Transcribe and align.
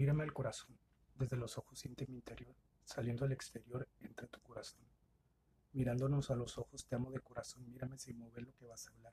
Mírame 0.00 0.22
al 0.22 0.32
corazón. 0.32 0.78
Desde 1.14 1.36
los 1.36 1.58
ojos 1.58 1.78
siente 1.78 2.06
mi 2.06 2.14
interior. 2.14 2.56
Saliendo 2.84 3.26
al 3.26 3.32
exterior, 3.32 3.86
entra 4.00 4.26
tu 4.28 4.40
corazón. 4.40 4.80
Mirándonos 5.72 6.30
a 6.30 6.36
los 6.36 6.56
ojos, 6.56 6.86
te 6.86 6.94
amo 6.94 7.10
de 7.10 7.20
corazón. 7.20 7.70
Mírame 7.70 7.98
sin 7.98 8.18
mover 8.18 8.44
lo 8.44 8.54
que 8.54 8.64
vas 8.64 8.88
a 8.88 8.92
hablar. 8.92 9.12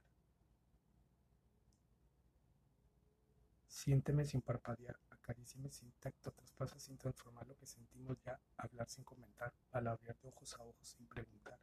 Siénteme 3.68 4.23
sin 4.23 4.42
parpadear. 4.42 4.97
Acaríciame 5.09 5.70
sin 5.71 5.91
tacto. 6.00 6.31
Traspasa 6.31 6.79
sin 6.79 6.97
transformar 6.97 7.45
lo 7.47 7.57
que 7.57 7.65
sentimos 7.65 8.17
ya. 8.21 8.39
Hablar 8.55 8.88
sin 8.88 9.04
comentar. 9.04 9.51
Palabrear 9.69 10.17
de 10.21 10.29
ojos 10.29 10.54
a 10.54 10.63
ojos 10.63 10.88
sin 10.88 11.05
preguntar. 11.05 11.59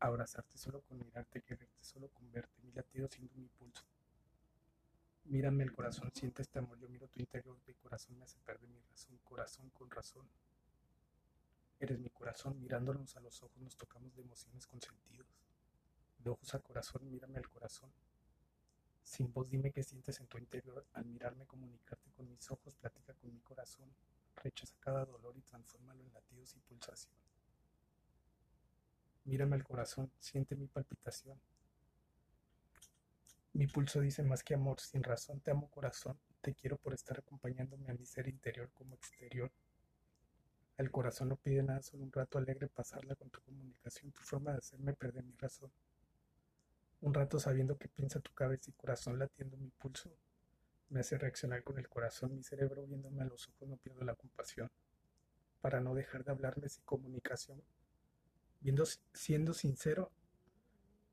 Abrazarte 0.00 0.58
solo 0.58 0.80
con 0.80 0.98
mirarte. 0.98 1.42
Quererte 1.42 1.84
solo 1.84 2.08
con 2.08 2.28
verte. 2.32 2.60
Mi 2.60 2.72
latido 2.72 3.06
siendo 3.08 3.32
mi 3.36 3.46
pulso. 3.46 3.84
Mírame 5.28 5.62
el 5.62 5.72
corazón, 5.72 6.10
siente 6.14 6.40
este 6.40 6.58
amor, 6.58 6.78
yo 6.78 6.88
miro 6.88 7.06
tu 7.06 7.20
interior, 7.20 7.54
mi 7.66 7.74
corazón 7.74 8.16
me 8.16 8.24
hace 8.24 8.38
perder 8.40 8.66
mi 8.70 8.80
razón, 8.80 9.18
corazón 9.24 9.68
con 9.70 9.90
razón. 9.90 10.26
Eres 11.78 11.98
mi 11.98 12.08
corazón, 12.08 12.58
mirándonos 12.58 13.14
a 13.14 13.20
los 13.20 13.42
ojos 13.42 13.58
nos 13.58 13.76
tocamos 13.76 14.16
de 14.16 14.22
emociones 14.22 14.66
con 14.66 14.80
sentidos. 14.80 15.26
De 16.18 16.30
ojos 16.30 16.54
a 16.54 16.60
corazón, 16.60 17.06
mírame 17.10 17.36
al 17.36 17.46
corazón. 17.46 17.92
Sin 19.02 19.30
voz 19.30 19.50
dime 19.50 19.70
qué 19.70 19.82
sientes 19.82 20.18
en 20.18 20.28
tu 20.28 20.38
interior, 20.38 20.86
al 20.94 21.04
mirarme 21.04 21.44
comunicarte 21.44 22.10
con 22.12 22.26
mis 22.30 22.50
ojos, 22.50 22.74
platica 22.76 23.12
con 23.12 23.30
mi 23.30 23.40
corazón, 23.40 23.94
rechaza 24.36 24.76
cada 24.80 25.04
dolor 25.04 25.36
y 25.36 25.42
transfórmalo 25.42 26.02
en 26.04 26.12
latidos 26.14 26.56
y 26.56 26.60
pulsación. 26.60 27.14
Mírame 29.24 29.56
al 29.56 29.64
corazón, 29.64 30.10
siente 30.18 30.56
mi 30.56 30.68
palpitación, 30.68 31.38
mi 33.58 33.66
pulso 33.66 34.00
dice 34.00 34.22
más 34.22 34.44
que 34.44 34.54
amor, 34.54 34.78
sin 34.78 35.02
razón 35.02 35.40
te 35.40 35.50
amo 35.50 35.68
corazón, 35.68 36.16
te 36.42 36.54
quiero 36.54 36.76
por 36.76 36.94
estar 36.94 37.18
acompañándome 37.18 37.90
a 37.90 37.92
mi 37.92 38.06
ser 38.06 38.28
interior 38.28 38.70
como 38.72 38.94
exterior. 38.94 39.50
El 40.76 40.92
corazón 40.92 41.30
no 41.30 41.34
pide 41.34 41.64
nada, 41.64 41.82
solo 41.82 42.04
un 42.04 42.12
rato 42.12 42.38
alegre 42.38 42.68
pasarla 42.68 43.16
con 43.16 43.30
tu 43.30 43.40
comunicación, 43.40 44.12
tu 44.12 44.22
forma 44.22 44.52
de 44.52 44.58
hacerme 44.58 44.94
perder 44.94 45.24
mi 45.24 45.34
razón. 45.36 45.72
Un 47.00 47.12
rato 47.12 47.40
sabiendo 47.40 47.76
que 47.76 47.88
piensa 47.88 48.20
tu 48.20 48.32
cabeza 48.32 48.70
y 48.70 48.74
corazón 48.74 49.18
latiendo 49.18 49.56
mi 49.56 49.70
pulso, 49.70 50.08
me 50.90 51.00
hace 51.00 51.18
reaccionar 51.18 51.64
con 51.64 51.78
el 51.78 51.88
corazón, 51.88 52.36
mi 52.36 52.44
cerebro 52.44 52.86
viéndome 52.86 53.22
a 53.22 53.24
los 53.24 53.48
ojos 53.48 53.68
no 53.68 53.76
pierdo 53.76 54.04
la 54.04 54.14
compasión. 54.14 54.70
Para 55.60 55.80
no 55.80 55.96
dejar 55.96 56.22
de 56.22 56.30
hablarme 56.30 56.68
sin 56.68 56.84
comunicación, 56.84 57.60
viendo, 58.60 58.84
siendo 59.14 59.52
sincero 59.52 60.12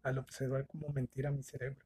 al 0.03 0.19
observar 0.19 0.67
como 0.67 0.89
mentira 0.89 1.31
mi 1.31 1.41
cerebro 1.41 1.83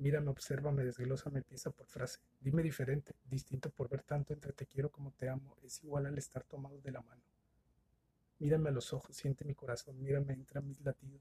Mírame, 0.00 0.30
obsérvame, 0.30 0.82
desglósame 0.82 1.42
pieza 1.42 1.70
por 1.70 1.86
frase. 1.86 2.20
Dime 2.40 2.62
diferente, 2.62 3.14
distinto 3.24 3.68
por 3.68 3.90
ver 3.90 4.02
tanto 4.02 4.32
entre 4.32 4.54
te 4.54 4.64
quiero 4.64 4.88
como 4.88 5.10
te 5.10 5.28
amo. 5.28 5.58
Es 5.62 5.84
igual 5.84 6.06
al 6.06 6.16
estar 6.16 6.42
tomados 6.44 6.82
de 6.82 6.90
la 6.90 7.02
mano. 7.02 7.20
Mírame 8.38 8.70
a 8.70 8.72
los 8.72 8.94
ojos, 8.94 9.14
siente 9.14 9.44
mi 9.44 9.54
corazón, 9.54 10.00
mírame, 10.00 10.32
entra 10.32 10.62
mis 10.62 10.80
latidos. 10.80 11.20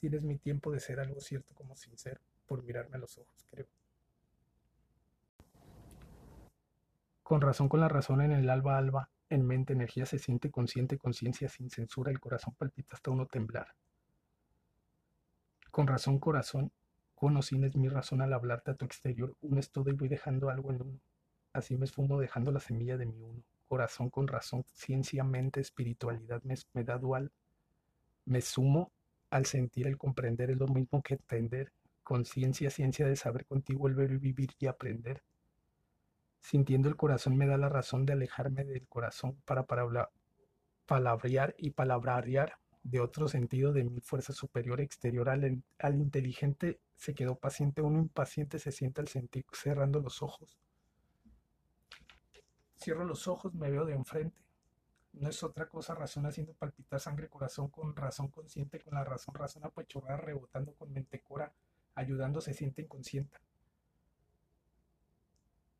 Tienes 0.00 0.22
mi 0.22 0.38
tiempo 0.38 0.72
de 0.72 0.80
ser 0.80 0.98
algo 0.98 1.20
cierto 1.20 1.54
como 1.54 1.76
sincero, 1.76 2.22
por 2.46 2.62
mirarme 2.62 2.96
a 2.96 3.00
los 3.00 3.18
ojos, 3.18 3.46
creo. 3.50 3.66
Con 7.22 7.42
razón, 7.42 7.68
con 7.68 7.80
la 7.80 7.88
razón 7.88 8.22
en 8.22 8.32
el 8.32 8.48
alba, 8.48 8.78
alba, 8.78 9.10
en 9.28 9.46
mente, 9.46 9.74
energía 9.74 10.06
se 10.06 10.18
siente 10.18 10.50
consciente, 10.50 10.96
conciencia 10.96 11.50
sin 11.50 11.68
censura, 11.68 12.10
el 12.10 12.18
corazón 12.18 12.54
palpita 12.54 12.96
hasta 12.96 13.10
uno 13.10 13.26
temblar. 13.26 13.74
Con 15.72 15.86
razón, 15.86 16.18
corazón, 16.18 16.70
con 17.14 17.38
es 17.38 17.76
mi 17.76 17.88
razón 17.88 18.20
al 18.20 18.34
hablarte 18.34 18.72
a 18.72 18.74
tu 18.74 18.84
exterior. 18.84 19.34
Uno 19.40 19.58
es 19.58 19.70
todo 19.70 19.88
y 19.88 19.94
voy 19.94 20.08
dejando 20.08 20.50
algo 20.50 20.70
en 20.70 20.82
uno. 20.82 21.00
Así 21.54 21.78
me 21.78 21.86
esfumo 21.86 22.20
dejando 22.20 22.52
la 22.52 22.60
semilla 22.60 22.98
de 22.98 23.06
mi 23.06 23.22
uno. 23.22 23.42
Corazón 23.68 24.10
con 24.10 24.28
razón, 24.28 24.64
ciencia, 24.74 25.24
mente, 25.24 25.60
espiritualidad 25.60 26.42
me, 26.42 26.56
me 26.74 26.84
da 26.84 26.98
dual. 26.98 27.32
Me 28.26 28.42
sumo 28.42 28.92
al 29.30 29.46
sentir, 29.46 29.86
el 29.86 29.96
comprender 29.96 30.50
es 30.50 30.58
lo 30.58 30.68
mismo 30.68 31.00
que 31.00 31.14
entender. 31.14 31.72
Conciencia, 32.02 32.68
ciencia 32.68 33.06
de 33.06 33.16
saber 33.16 33.46
contigo, 33.46 33.88
el 33.88 33.94
ver 33.94 34.10
y 34.10 34.18
vivir 34.18 34.50
y 34.58 34.66
aprender. 34.66 35.22
Sintiendo 36.42 36.90
el 36.90 36.96
corazón 36.96 37.38
me 37.38 37.46
da 37.46 37.56
la 37.56 37.70
razón 37.70 38.04
de 38.04 38.12
alejarme 38.12 38.64
del 38.64 38.86
corazón 38.88 39.40
para, 39.46 39.62
para 39.62 40.10
palabrear 40.84 41.54
y 41.56 41.70
palabrarear 41.70 42.58
de 42.84 43.00
otro 43.00 43.28
sentido 43.28 43.72
de 43.72 43.84
mi 43.84 44.00
fuerza 44.00 44.32
superior 44.32 44.80
exterior 44.80 45.28
al, 45.28 45.62
inteligente 45.94 46.80
se 46.96 47.14
quedó 47.14 47.36
paciente, 47.36 47.82
uno 47.82 47.98
impaciente 47.98 48.58
se 48.58 48.72
siente 48.72 49.00
al 49.00 49.08
sentir 49.08 49.44
cerrando 49.52 50.00
los 50.00 50.22
ojos. 50.22 50.58
Cierro 52.76 53.04
los 53.04 53.28
ojos, 53.28 53.54
me 53.54 53.70
veo 53.70 53.84
de 53.84 53.94
enfrente. 53.94 54.40
No 55.12 55.28
es 55.28 55.42
otra 55.42 55.68
cosa 55.68 55.94
razón 55.94 56.26
haciendo 56.26 56.54
palpitar 56.54 56.98
sangre, 56.98 57.28
corazón 57.28 57.68
con 57.68 57.94
razón 57.94 58.28
consciente, 58.28 58.80
con 58.80 58.94
la 58.94 59.04
razón, 59.04 59.34
razón 59.34 59.64
apachurrada, 59.64 60.16
rebotando 60.16 60.72
con 60.74 60.92
mente 60.92 61.20
cora, 61.20 61.52
ayudando, 61.94 62.40
se 62.40 62.54
siente 62.54 62.82
inconsciente. 62.82 63.38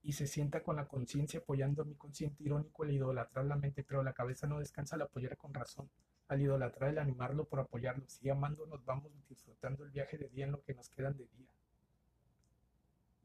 Y 0.03 0.13
se 0.13 0.27
sienta 0.27 0.63
con 0.63 0.77
la 0.77 0.87
conciencia 0.87 1.41
apoyando 1.41 1.83
a 1.83 1.85
mi 1.85 1.95
consciente 1.95 2.45
irónico, 2.45 2.85
el 2.85 2.93
idolatrar 2.93 3.47
la 3.47 3.57
mente, 3.57 3.83
pero 3.83 4.03
la 4.03 4.13
cabeza 4.13 4.47
no 4.47 4.59
descansa 4.59 4.97
al 4.97 5.03
apoyar 5.03 5.37
con 5.37 5.55
razón 5.55 5.89
al 6.29 6.41
idolatrar, 6.41 6.91
el 6.91 6.99
animarlo 6.99 7.45
por 7.45 7.61
apoyarnos 7.61 8.23
y 8.23 8.31
amándonos, 8.31 8.85
vamos 8.85 9.13
disfrutando 9.29 9.85
el 9.85 9.91
viaje 9.91 10.19
de 10.19 10.29
día 10.29 10.47
en 10.47 10.53
lo 10.53 10.63
que 10.63 10.75
nos 10.75 10.89
quedan 10.89 11.17
de 11.17 11.27
día. 11.27 11.51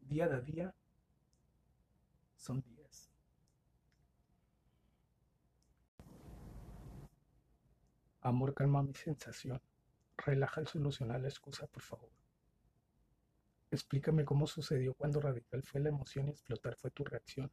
Día 0.02 0.26
a 0.26 0.40
día 0.42 0.74
son 2.36 2.62
días. 2.62 3.10
Amor, 8.22 8.54
calma 8.54 8.84
mi 8.84 8.94
sensación. 8.94 9.62
Relaja 10.18 10.62
el 10.62 10.68
solucionar 10.68 11.22
la 11.22 11.30
excusa, 11.30 11.68
por 11.68 11.84
favor. 11.84 12.10
Explícame 13.70 14.26
cómo 14.26 14.48
sucedió 14.48 14.94
cuando 14.94 15.20
radical 15.20 15.62
fue 15.64 15.82
la 15.82 15.90
emoción 15.90 16.28
y 16.28 16.32
explotar 16.32 16.76
fue 16.76 16.92
tu 16.92 17.04
reacción. 17.04 17.52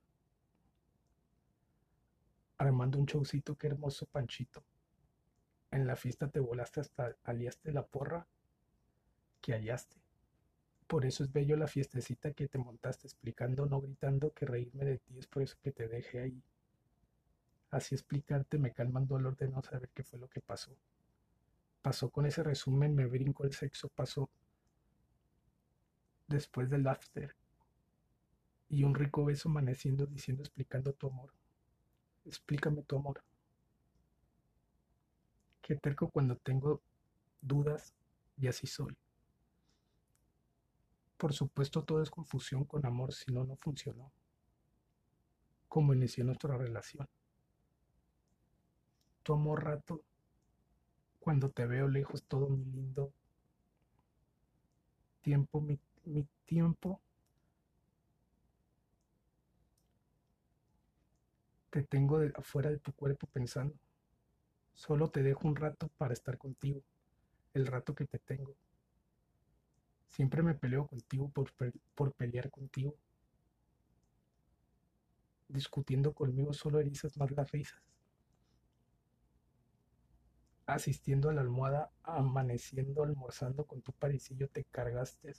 Armando 2.59 2.99
un 2.99 3.07
showcito, 3.07 3.57
qué 3.57 3.67
hermoso 3.67 4.07
panchito. 4.07 4.65
En 5.75 5.89
la 5.89 5.97
fiesta 5.97 6.29
te 6.29 6.39
volaste 6.39 6.79
hasta 6.79 7.17
aliaste 7.25 7.73
la 7.73 7.85
porra 7.85 8.29
que 9.41 9.55
hallaste. 9.55 9.97
Por 10.87 11.05
eso 11.05 11.25
es 11.25 11.33
bello 11.33 11.57
la 11.57 11.67
fiestecita 11.67 12.33
que 12.33 12.47
te 12.47 12.59
montaste 12.59 13.09
explicando, 13.09 13.67
no 13.67 13.81
gritando 13.81 14.33
que 14.33 14.47
reírme 14.47 14.85
de 14.85 14.99
ti 14.99 15.19
es 15.19 15.27
por 15.27 15.43
eso 15.43 15.57
que 15.61 15.73
te 15.73 15.89
dejé 15.89 16.21
ahí. 16.21 16.43
Así 17.73 17.97
explicarte 17.97 18.57
me 18.57 18.73
calma 18.73 19.01
el 19.01 19.09
dolor 19.09 19.37
de 19.37 19.49
no 19.49 19.63
saber 19.63 19.91
qué 19.93 20.05
fue 20.05 20.21
lo 20.21 20.29
que 20.29 20.41
pasó. 20.41 20.77
Pasó 21.83 22.09
con 22.09 22.25
ese 22.27 22.45
resumen, 22.45 22.95
me 22.95 23.07
brinco 23.07 23.43
el 23.43 23.53
sexo, 23.53 23.89
pasó 23.89 24.31
después 26.29 26.71
del 26.71 26.87
after. 26.87 27.35
Y 28.69 28.85
un 28.85 28.95
rico 28.95 29.25
beso 29.25 29.49
amaneciendo 29.49 30.07
diciendo 30.07 30.45
explicando 30.45 30.93
tu 30.93 31.09
amor. 31.09 31.35
Explícame 32.25 32.85
tu 32.85 32.97
amor. 32.97 33.25
Qué 35.65 35.77
terco 35.77 36.11
cuando 36.11 36.37
tengo 36.37 36.83
dudas 37.41 37.95
y 38.37 38.49
así 38.49 38.67
soy. 38.67 38.95
Por 41.17 41.33
supuesto 41.33 41.83
todo 41.83 42.03
es 42.03 42.11
confusión 42.11 42.65
con 42.65 42.85
amor, 42.85 43.15
si 43.15 43.33
no, 43.33 43.45
no 43.45 43.57
funcionó. 43.57 44.13
Como 45.67 45.95
inició 45.95 46.23
nuestra 46.23 46.59
relación. 46.59 47.09
Tomo 49.23 49.57
rato 49.57 50.03
cuando 51.19 51.49
te 51.49 51.65
veo 51.65 51.89
lejos, 51.89 52.25
todo 52.25 52.51
mi 52.51 52.63
lindo 52.67 53.11
tiempo, 55.23 55.63
mi, 55.63 55.79
mi 56.05 56.29
tiempo. 56.45 57.01
Te 61.71 61.83
tengo 61.85 62.21
afuera 62.35 62.69
de 62.69 62.81
tu 62.81 62.93
cuerpo 62.93 63.27
pensando. 63.29 63.75
Solo 64.75 65.09
te 65.09 65.23
dejo 65.23 65.49
un 65.49 65.57
rato 65.57 65.89
para 65.97 66.13
estar 66.13 66.37
contigo, 66.37 66.83
el 67.55 67.67
rato 67.67 67.95
que 67.95 68.07
te 68.07 68.19
tengo. 68.19 68.55
Siempre 70.09 70.43
me 70.43 70.55
peleo 70.55 70.87
contigo 70.87 71.29
por, 71.31 71.53
por 71.95 72.13
pelear 72.13 72.51
contigo. 72.51 72.97
Discutiendo 75.49 76.13
conmigo 76.13 76.53
solo 76.53 76.81
erizas 76.81 77.17
más 77.17 77.31
las 77.31 77.51
risas. 77.53 77.81
Asistiendo 80.67 81.31
a 81.31 81.35
la 81.35 81.43
almohada, 81.43 81.91
amaneciendo, 82.03 83.05
almorzando 83.05 83.67
con 83.67 83.81
tu 83.83 83.93
parisillo, 83.93 84.49
te 84.49 84.65
cargaste. 84.65 85.35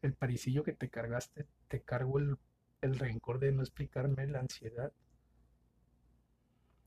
El 0.00 0.14
parisillo 0.14 0.64
que 0.64 0.72
te 0.72 0.88
cargaste, 0.88 1.46
te 1.68 1.82
cargo 1.82 2.18
el, 2.18 2.38
el 2.80 2.98
rencor 2.98 3.38
de 3.38 3.52
no 3.52 3.62
explicarme 3.62 4.26
la 4.26 4.40
ansiedad 4.40 4.92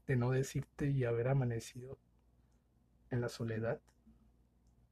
de 0.07 0.15
no 0.15 0.31
decirte 0.31 0.89
y 0.89 1.03
haber 1.03 1.27
amanecido 1.27 1.97
en 3.09 3.21
la 3.21 3.29
soledad. 3.29 3.81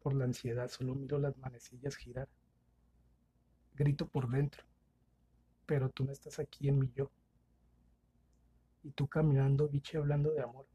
Por 0.01 0.13
la 0.13 0.25
ansiedad 0.25 0.69
solo 0.69 0.93
miro 0.93 1.17
las 1.19 1.37
manecillas 1.37 1.95
girar. 1.95 2.29
Grito 3.75 4.07
por 4.07 4.29
dentro. 4.29 4.63
pero 5.65 5.89
tú 5.89 6.05
no 6.05 6.11
estás 6.11 6.39
aquí 6.39 6.69
en 6.69 6.79
mi 6.79 6.91
yo. 6.93 7.11
Y 8.83 8.91
tú 8.91 9.07
caminando, 9.07 9.67
biche, 9.67 9.97
hablando 9.97 10.31
de 10.31 10.41
amor. 10.41 10.67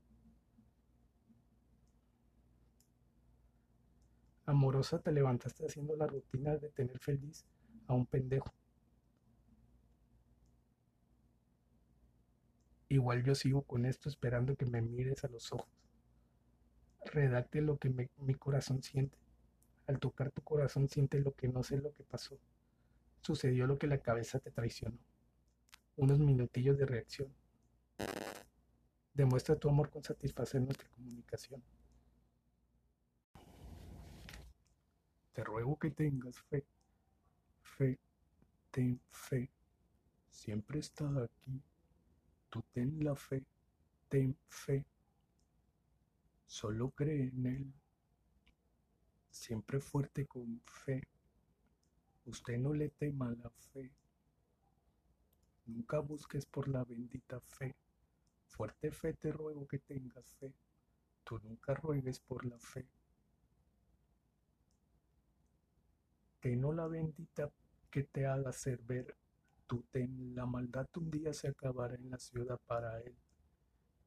Amorosa 4.46 4.98
te 4.98 5.12
levantaste 5.12 5.64
haciendo 5.64 5.94
la 5.96 6.06
rutina 6.08 6.56
de 6.56 6.70
tener 6.70 6.98
feliz 6.98 7.46
a 7.86 7.94
un 7.94 8.06
pendejo. 8.06 8.52
Igual 12.90 13.22
yo 13.22 13.36
sigo 13.36 13.62
con 13.62 13.86
esto 13.86 14.08
esperando 14.08 14.56
que 14.56 14.66
me 14.66 14.82
mires 14.82 15.22
a 15.22 15.28
los 15.28 15.52
ojos. 15.52 15.70
Redacte 17.04 17.60
lo 17.60 17.78
que 17.78 17.88
mi 18.16 18.34
corazón 18.34 18.82
siente. 18.82 19.16
Al 19.86 20.00
tocar 20.00 20.32
tu 20.32 20.42
corazón 20.42 20.88
siente 20.88 21.20
lo 21.20 21.32
que 21.32 21.46
no 21.46 21.62
sé 21.62 21.78
lo 21.78 21.94
que 21.94 22.02
pasó. 22.02 22.36
Sucedió 23.22 23.68
lo 23.68 23.78
que 23.78 23.86
la 23.86 23.98
cabeza 23.98 24.40
te 24.40 24.50
traicionó. 24.50 24.98
Unos 25.94 26.18
minutillos 26.18 26.76
de 26.78 26.86
reacción. 26.86 27.32
Demuestra 29.14 29.54
tu 29.54 29.68
amor 29.68 29.88
con 29.88 30.02
satisfacer 30.02 30.60
nuestra 30.60 30.88
comunicación. 30.88 31.62
Te 35.32 35.44
ruego 35.44 35.78
que 35.78 35.92
tengas 35.92 36.40
fe, 36.40 36.66
fe, 37.62 38.00
ten 38.72 39.00
fe. 39.10 39.48
Siempre 40.28 40.80
está 40.80 41.06
aquí. 41.22 41.62
Tú 42.50 42.62
ten 42.72 43.02
la 43.04 43.14
fe, 43.14 43.44
ten 44.08 44.36
fe. 44.48 44.84
Solo 46.46 46.90
cree 46.90 47.28
en 47.28 47.46
Él. 47.46 47.72
Siempre 49.30 49.80
fuerte 49.80 50.26
con 50.26 50.60
fe. 50.66 51.02
Usted 52.26 52.58
no 52.58 52.74
le 52.74 52.90
tema 52.90 53.30
la 53.30 53.50
fe. 53.50 53.90
Nunca 55.66 56.00
busques 56.00 56.44
por 56.44 56.68
la 56.68 56.84
bendita 56.84 57.40
fe. 57.40 57.74
Fuerte 58.48 58.90
fe 58.90 59.14
te 59.14 59.32
ruego 59.32 59.66
que 59.66 59.78
tengas 59.78 60.34
fe. 60.34 60.52
Tú 61.24 61.38
nunca 61.38 61.74
ruegues 61.74 62.20
por 62.20 62.44
la 62.44 62.58
fe. 62.58 62.86
que 66.40 66.56
no 66.56 66.72
la 66.72 66.86
bendita 66.86 67.50
que 67.90 68.04
te 68.04 68.26
haga 68.26 68.52
ser 68.52 68.78
ver. 68.82 69.14
Tú 69.70 69.84
ten 69.92 70.34
la 70.34 70.46
maldad 70.46 70.88
un 70.96 71.12
día 71.12 71.32
se 71.32 71.46
acabará 71.46 71.94
en 71.94 72.10
la 72.10 72.18
ciudad 72.18 72.58
para 72.66 73.00
él. 73.02 73.14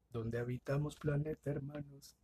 Donde 0.10 0.38
habitamos 0.38 0.98
planeta, 0.98 1.52
hermanos, 1.52 2.18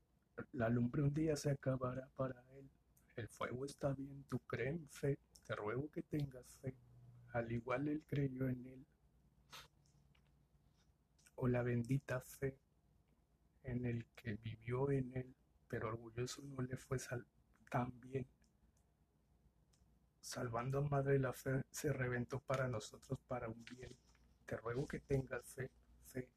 la 0.51 0.67
lumbre 0.67 1.03
un 1.03 1.13
día 1.13 1.37
se 1.37 1.49
acabará 1.49 2.09
para 2.17 2.43
él. 2.57 2.69
El 3.15 3.29
fuego 3.29 3.63
está 3.63 3.93
bien, 3.93 4.25
tú 4.25 4.39
crees 4.39 4.75
en 4.75 4.89
fe, 4.89 5.19
te 5.45 5.55
ruego 5.55 5.89
que 5.89 6.01
tengas 6.01 6.53
fe. 6.57 6.75
Al 7.31 7.49
igual 7.49 7.87
él 7.87 8.03
creyó 8.05 8.49
en 8.49 8.65
él. 8.65 8.85
O 11.35 11.47
la 11.47 11.63
bendita 11.63 12.19
fe 12.19 12.59
en 13.63 13.85
el 13.85 14.05
que 14.17 14.33
vivió 14.33 14.91
en 14.91 15.15
él, 15.15 15.33
pero 15.69 15.87
orgulloso 15.87 16.41
no 16.41 16.61
le 16.61 16.75
fue 16.75 16.97
tan 17.71 17.97
bien 18.01 18.27
salvando 20.21 20.81
Madre 20.81 21.19
la 21.19 21.33
fe, 21.33 21.61
se 21.71 21.91
reventó 21.91 22.39
para 22.39 22.67
nosotros 22.67 23.19
para 23.27 23.47
un 23.47 23.63
bien. 23.65 23.95
Te 24.45 24.57
ruego 24.57 24.87
que 24.87 24.99
tengas 24.99 25.45
fe, 25.45 25.69
fe. 26.05 26.29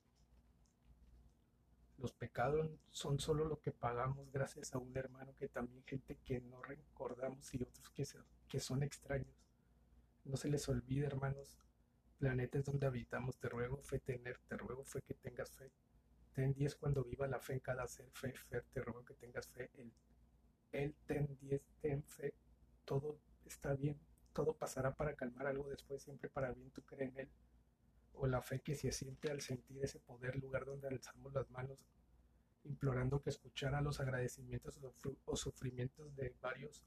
Los 1.99 2.13
pecados 2.13 2.71
son 2.91 3.19
solo 3.19 3.45
lo 3.45 3.61
que 3.61 3.73
pagamos 3.73 4.31
gracias 4.33 4.75
a 4.75 4.79
un 4.79 4.97
hermano 4.97 5.35
que 5.39 5.49
también 5.49 5.85
gente 5.85 6.17
que 6.25 6.41
no 6.41 6.61
recordamos 6.63 7.53
y 7.55 7.63
otros 7.63 7.91
que, 7.91 8.07
que 8.49 8.61
son 8.61 8.83
extraños. 8.83 9.35
No 10.25 10.37
se 10.37 10.49
les 10.49 10.69
olvide, 10.69 11.07
hermanos, 11.07 11.59
planetas 12.19 12.65
donde 12.65 12.87
habitamos. 12.87 13.37
Te 13.39 13.49
ruego 13.49 13.79
fe 13.83 13.99
tener, 13.99 14.39
te 14.49 14.57
ruego 14.57 14.85
fe 14.85 15.01
que 15.03 15.15
tengas 15.15 15.51
fe. 15.51 15.71
Ten 16.35 16.55
diez 16.55 16.77
cuando 16.77 17.05
viva 17.05 17.27
la 17.27 17.41
fe 17.41 17.55
en 17.55 17.61
cada 17.61 17.87
ser, 17.87 18.11
fe, 18.13 18.33
fe, 18.33 18.63
te 18.73 18.81
ruego 18.81 19.05
que 19.05 19.15
tengas 19.15 19.49
fe. 19.49 19.71
Él, 19.75 19.93
él 20.73 20.95
ten 21.07 21.37
diez, 21.41 21.63
ten 21.81 22.03
fe. 22.05 22.35
Todo 22.85 23.19
está 23.53 23.75
bien, 23.75 23.99
todo 24.33 24.55
pasará 24.55 24.95
para 24.95 25.15
calmar 25.15 25.47
algo 25.47 25.69
después, 25.69 26.03
siempre 26.03 26.29
para 26.29 26.53
bien, 26.53 26.71
tú 26.71 26.83
crees 26.83 27.11
en 27.13 27.21
él. 27.21 27.29
O 28.15 28.27
la 28.27 28.43
fe 28.43 28.61
que 28.61 28.75
se 28.75 28.93
siente 28.93 29.31
al 29.31 29.41
sentir 29.41 29.83
ese 29.83 29.99
poder, 30.01 30.37
lugar 30.37 30.65
donde 30.65 30.89
alzamos 30.89 31.33
las 31.33 31.51
manos, 31.51 31.79
implorando 32.65 33.21
que 33.23 33.31
escuchara 33.31 33.81
los 33.81 34.01
agradecimientos 34.01 34.79
o 35.25 35.37
sufrimientos 35.37 36.15
de 36.17 36.35
varias 36.41 36.85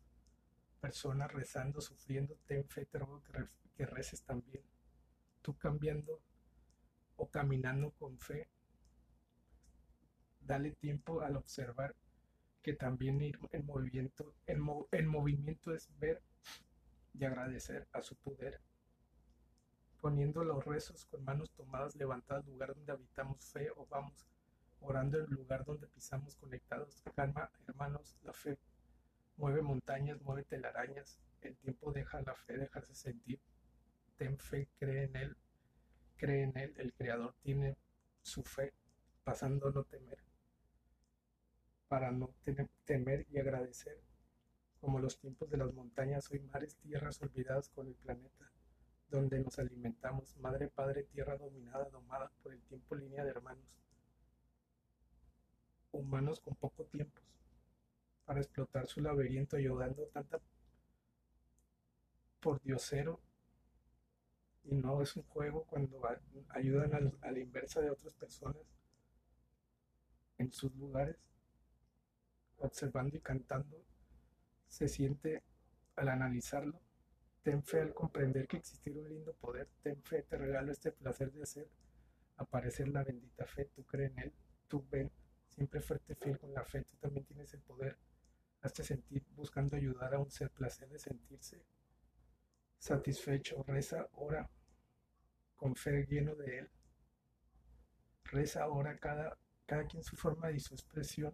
personas 0.80 1.32
rezando, 1.32 1.82
sufriendo, 1.82 2.38
ten 2.46 2.68
fe, 2.70 2.86
te 2.86 3.00
ruego 3.00 3.22
que, 3.24 3.34
que 3.76 3.86
reces 3.86 4.24
también. 4.24 4.64
Tú 5.42 5.58
cambiando 5.58 6.22
o 7.18 7.30
caminando 7.30 7.92
con 7.92 8.18
fe, 8.20 8.48
dale 10.42 10.72
tiempo 10.72 11.22
al 11.22 11.38
observar 11.38 11.96
que 12.66 12.74
también 12.74 13.22
en 13.22 13.64
movimiento, 13.68 14.34
en 14.48 15.06
movimiento 15.06 15.72
es 15.72 15.88
ver 16.00 16.20
y 17.14 17.24
agradecer 17.24 17.88
a 17.92 18.02
su 18.02 18.16
poder, 18.16 18.60
poniendo 20.02 20.44
los 20.44 20.66
rezos 20.66 21.06
con 21.06 21.24
manos 21.24 21.52
tomadas 21.52 21.96
levantadas, 21.96 22.44
lugar 22.48 22.74
donde 22.74 22.92
habitamos 22.92 23.46
fe 23.52 23.70
o 23.70 23.86
vamos, 23.86 24.26
orando 24.82 25.20
el 25.20 25.30
lugar 25.30 25.64
donde 25.64 25.86
pisamos 25.86 26.38
conectados. 26.38 27.04
Calma, 27.16 27.52
hermanos, 27.68 28.18
la 28.24 28.34
fe 28.34 28.58
mueve 29.38 29.62
montañas, 29.62 30.20
mueve 30.24 30.42
telarañas, 30.42 31.20
el 31.42 31.56
tiempo 31.58 31.92
deja 31.92 32.20
la 32.24 32.34
fe 32.34 32.58
dejarse 32.58 32.96
sentir. 32.96 33.40
Ten 34.18 34.40
fe, 34.40 34.68
cree 34.80 35.04
en 35.04 35.16
Él, 35.18 35.38
cree 36.18 36.42
en 36.42 36.58
Él, 36.58 36.74
el 36.78 36.94
Creador 36.94 37.36
tiene 37.44 37.78
su 38.24 38.42
fe, 38.42 38.74
pasando 39.24 39.70
no 39.70 39.84
temer, 39.84 40.18
para 41.88 42.12
no 42.12 42.34
temer 42.86 43.26
y 43.32 43.38
agradecer 43.38 44.00
como 44.86 45.00
los 45.00 45.18
tiempos 45.18 45.50
de 45.50 45.58
las 45.58 45.74
montañas, 45.74 46.30
hoy 46.30 46.40
mares, 46.40 46.76
tierras 46.78 47.20
olvidadas 47.22 47.70
con 47.70 47.88
el 47.88 47.96
planeta, 47.96 48.52
donde 49.10 49.40
nos 49.40 49.58
alimentamos, 49.58 50.38
madre, 50.38 50.68
padre, 50.68 51.04
tierra 51.04 51.38
dominada, 51.38 51.90
domada 51.90 52.32
por 52.44 52.54
el 52.54 52.62
tiempo, 52.62 52.96
línea 52.96 53.24
de 53.24 53.32
hermanos, 53.32 53.66
humanos 55.92 56.40
con 56.40 56.56
poco 56.56 56.84
tiempo, 56.86 57.20
para 58.26 58.42
explotar 58.42 58.86
su 58.86 59.02
laberinto, 59.02 59.58
ayudando 59.58 60.06
tanta 60.14 60.40
por 62.40 62.62
diosero, 62.62 63.20
y 64.66 64.76
no 64.76 65.02
es 65.02 65.16
un 65.16 65.24
juego 65.24 65.64
cuando 65.66 66.02
ayudan 66.50 67.12
a 67.22 67.32
la 67.32 67.40
inversa 67.40 67.82
de 67.82 67.90
otras 67.90 68.14
personas 68.14 68.62
en 70.38 70.52
sus 70.52 70.76
lugares, 70.76 71.18
observando 72.60 73.18
y 73.18 73.22
cantando 73.22 73.84
se 74.68 74.88
siente 74.88 75.44
al 75.96 76.10
analizarlo. 76.10 76.82
Ten 77.44 77.64
fe 77.64 77.82
al 77.82 77.94
comprender 77.94 78.48
que 78.48 78.58
existir 78.58 78.98
un 78.98 79.08
lindo 79.08 79.34
poder. 79.34 79.70
Ten 79.84 80.02
fe, 80.04 80.24
te 80.24 80.38
regalo 80.38 80.72
este 80.72 80.92
placer 80.92 81.32
de 81.32 81.44
hacer 81.44 81.70
aparecer 82.38 82.88
la 82.88 83.04
bendita 83.04 83.46
fe. 83.46 83.66
Tú 83.74 83.86
crees 83.86 84.12
en 84.12 84.20
él, 84.20 84.34
tú 84.68 84.86
ven, 84.90 85.12
siempre 85.54 85.82
fuerte 85.82 86.16
fiel 86.16 86.40
con 86.40 86.54
la 86.54 86.66
fe. 86.66 86.84
Tú 86.84 86.98
también 86.98 87.26
tienes 87.26 87.54
el 87.54 87.62
poder. 87.62 87.98
Hazte 88.62 88.84
sentir 88.84 89.24
buscando 89.36 89.76
ayudar 89.76 90.14
a 90.16 90.20
un 90.20 90.32
ser 90.32 90.50
placer 90.50 90.90
de 90.90 91.00
sentirse 91.00 91.64
satisfecho. 92.80 93.64
Reza, 93.68 94.10
ora 94.14 94.50
con 95.56 95.76
fe 95.76 96.06
lleno 96.08 96.36
de 96.36 96.60
él. 96.60 96.70
Reza, 98.26 98.68
ora 98.68 98.98
cada, 98.98 99.38
cada 99.66 99.86
quien 99.86 100.04
su 100.04 100.18
forma 100.18 100.52
y 100.52 100.60
su 100.60 100.74
expresión 100.74 101.34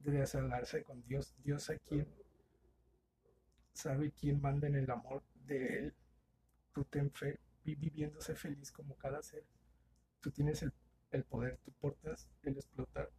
de 0.00 0.12
desahogarse 0.12 0.82
con 0.82 1.02
Dios. 1.04 1.34
Dios 1.42 1.70
a 1.70 1.76
quien 1.78 2.06
sabe 3.72 4.12
quién 4.12 4.40
manda 4.40 4.66
en 4.66 4.76
el 4.76 4.90
amor 4.90 5.22
de 5.46 5.78
Él. 5.78 5.94
Tú 6.72 6.84
ten 6.84 7.10
fe, 7.10 7.38
viviéndose 7.64 8.34
feliz 8.34 8.72
como 8.72 8.96
cada 8.96 9.22
ser. 9.22 9.44
Tú 10.20 10.30
tienes 10.30 10.62
el, 10.62 10.72
el 11.10 11.24
poder, 11.24 11.58
tú 11.64 11.72
portas 11.72 12.28
el 12.42 12.56
explotar 12.56 13.10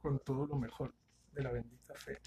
con 0.00 0.18
todo 0.20 0.46
lo 0.46 0.56
mejor 0.56 0.94
de 1.32 1.42
la 1.42 1.52
bendita 1.52 1.94
fe. 1.94 2.18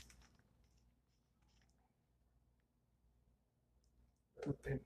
Tú 4.42 4.54
ten. 4.54 4.82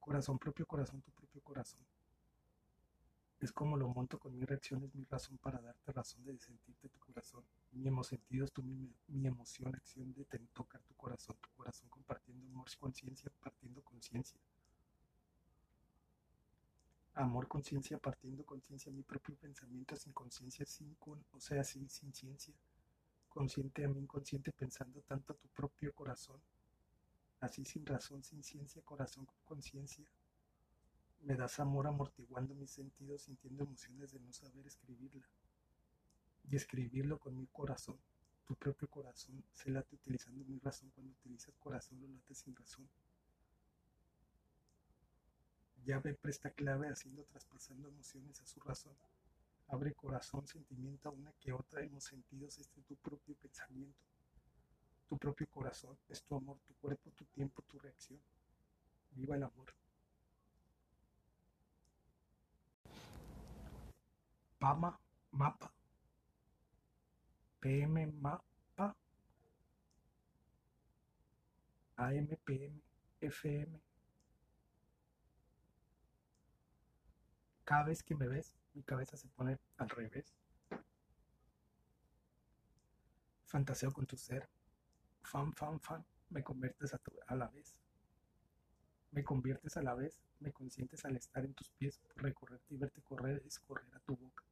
Corazón 0.00 0.38
propio, 0.38 0.66
corazón, 0.66 1.00
tu 1.00 1.10
propio 1.12 1.42
corazón. 1.42 1.80
Es 3.44 3.52
como 3.52 3.76
lo 3.76 3.88
monto 3.88 4.18
con 4.18 4.34
mis 4.34 4.48
reacciones, 4.48 4.94
mi 4.94 5.04
razón 5.04 5.36
para 5.36 5.60
darte 5.60 5.92
razón 5.92 6.24
de 6.24 6.38
sentirte 6.38 6.88
tu 6.88 6.98
corazón. 6.98 7.44
Mi 7.72 7.90
sentido 8.02 8.46
es 8.46 8.52
tu, 8.52 8.62
mi, 8.62 8.90
mi, 9.08 9.26
emoción, 9.26 9.74
acción 9.74 10.14
de 10.14 10.24
tocar 10.54 10.80
tu 10.84 10.94
corazón, 10.94 11.36
tu 11.42 11.50
corazón 11.50 11.86
compartiendo 11.90 12.42
amor, 12.46 12.66
conciencia, 12.80 13.30
partiendo 13.42 13.82
conciencia. 13.82 14.40
Amor, 17.12 17.46
conciencia, 17.46 17.98
partiendo 17.98 18.46
conciencia, 18.46 18.90
mi 18.90 19.02
propio 19.02 19.36
pensamiento 19.36 19.94
sin 19.94 20.14
conciencia, 20.14 20.64
sin 20.64 20.94
con, 20.94 21.22
o 21.32 21.38
sea, 21.38 21.62
sin, 21.64 21.90
sin 21.90 22.14
ciencia. 22.14 22.54
Consciente 23.28 23.84
a 23.84 23.88
mí, 23.88 23.98
inconsciente, 24.00 24.52
pensando 24.52 25.02
tanto 25.02 25.34
a 25.34 25.36
tu 25.36 25.48
propio 25.48 25.92
corazón. 25.92 26.40
así 27.40 27.62
sin 27.66 27.84
razón, 27.84 28.24
sin 28.24 28.42
ciencia, 28.42 28.80
corazón 28.80 29.26
con 29.26 29.36
conciencia. 29.44 30.06
Me 31.24 31.36
das 31.36 31.58
amor 31.58 31.86
amortiguando 31.86 32.54
mis 32.54 32.70
sentidos, 32.70 33.22
sintiendo 33.22 33.64
emociones 33.64 34.12
de 34.12 34.20
no 34.20 34.30
saber 34.30 34.66
escribirla. 34.66 35.26
Y 36.50 36.56
escribirlo 36.56 37.18
con 37.18 37.38
mi 37.38 37.46
corazón. 37.46 37.98
Tu 38.46 38.54
propio 38.56 38.88
corazón 38.88 39.42
se 39.54 39.70
late 39.70 39.94
utilizando 39.94 40.44
mi 40.44 40.58
razón. 40.58 40.90
Cuando 40.90 41.12
utilizas 41.12 41.54
corazón 41.56 41.98
lo 42.02 42.08
late 42.08 42.34
sin 42.34 42.54
razón. 42.54 42.86
Llave 45.86 46.12
presta 46.12 46.50
clave 46.50 46.90
haciendo 46.90 47.24
traspasando 47.24 47.88
emociones 47.88 48.42
a 48.42 48.46
su 48.46 48.60
razón. 48.60 48.94
Abre 49.68 49.94
corazón, 49.94 50.46
sentimiento 50.46 51.08
a 51.08 51.12
una 51.12 51.32
que 51.40 51.52
otra 51.54 51.82
hemos 51.82 52.04
sentido 52.04 52.48
este 52.48 52.82
tu 52.82 52.96
propio 52.96 53.34
pensamiento. 53.36 54.04
Tu 55.08 55.16
propio 55.16 55.46
corazón 55.48 55.96
es 56.10 56.22
tu 56.22 56.36
amor, 56.36 56.58
tu 56.66 56.74
cuerpo, 56.74 57.10
tu 57.12 57.24
tiempo, 57.24 57.62
tu 57.62 57.78
reacción. 57.78 58.20
Viva 59.12 59.36
el 59.36 59.44
amor. 59.44 59.74
Pama, 64.64 64.98
mapa. 65.32 65.70
PM, 67.60 68.06
mapa. 68.18 68.96
AM, 71.98 72.28
PM, 72.46 72.80
FM. 73.20 73.78
Cada 77.64 77.84
vez 77.84 78.02
que 78.02 78.14
me 78.14 78.26
ves, 78.26 78.54
mi 78.72 78.82
cabeza 78.82 79.18
se 79.18 79.28
pone 79.28 79.58
al 79.76 79.90
revés. 79.90 80.34
Fantaseo 83.44 83.92
con 83.92 84.06
tu 84.06 84.16
ser. 84.16 84.48
Fan, 85.24 85.52
fan, 85.52 85.78
fan. 85.78 86.02
Me 86.30 86.42
conviertes 86.42 86.94
a, 86.94 87.00
a 87.26 87.36
la 87.36 87.48
vez. 87.48 87.78
Me 89.10 89.22
conviertes 89.22 89.76
a 89.76 89.82
la 89.82 89.94
vez. 89.94 90.18
Me 90.40 90.52
consientes 90.52 91.04
al 91.04 91.16
estar 91.16 91.44
en 91.44 91.52
tus 91.52 91.68
pies. 91.68 92.00
Recorrerte 92.16 92.74
y 92.74 92.78
verte 92.78 93.02
correr 93.02 93.42
es 93.44 93.58
correr 93.58 93.94
a 93.94 94.00
tu 94.00 94.16
boca. 94.16 94.42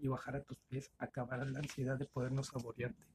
Y 0.00 0.08
bajar 0.08 0.36
a 0.36 0.42
tus 0.42 0.58
pies. 0.68 0.90
Acabar 0.98 1.46
la 1.46 1.58
ansiedad 1.58 1.96
de 1.96 2.06
podernos 2.06 2.48
saborearte. 2.48 3.06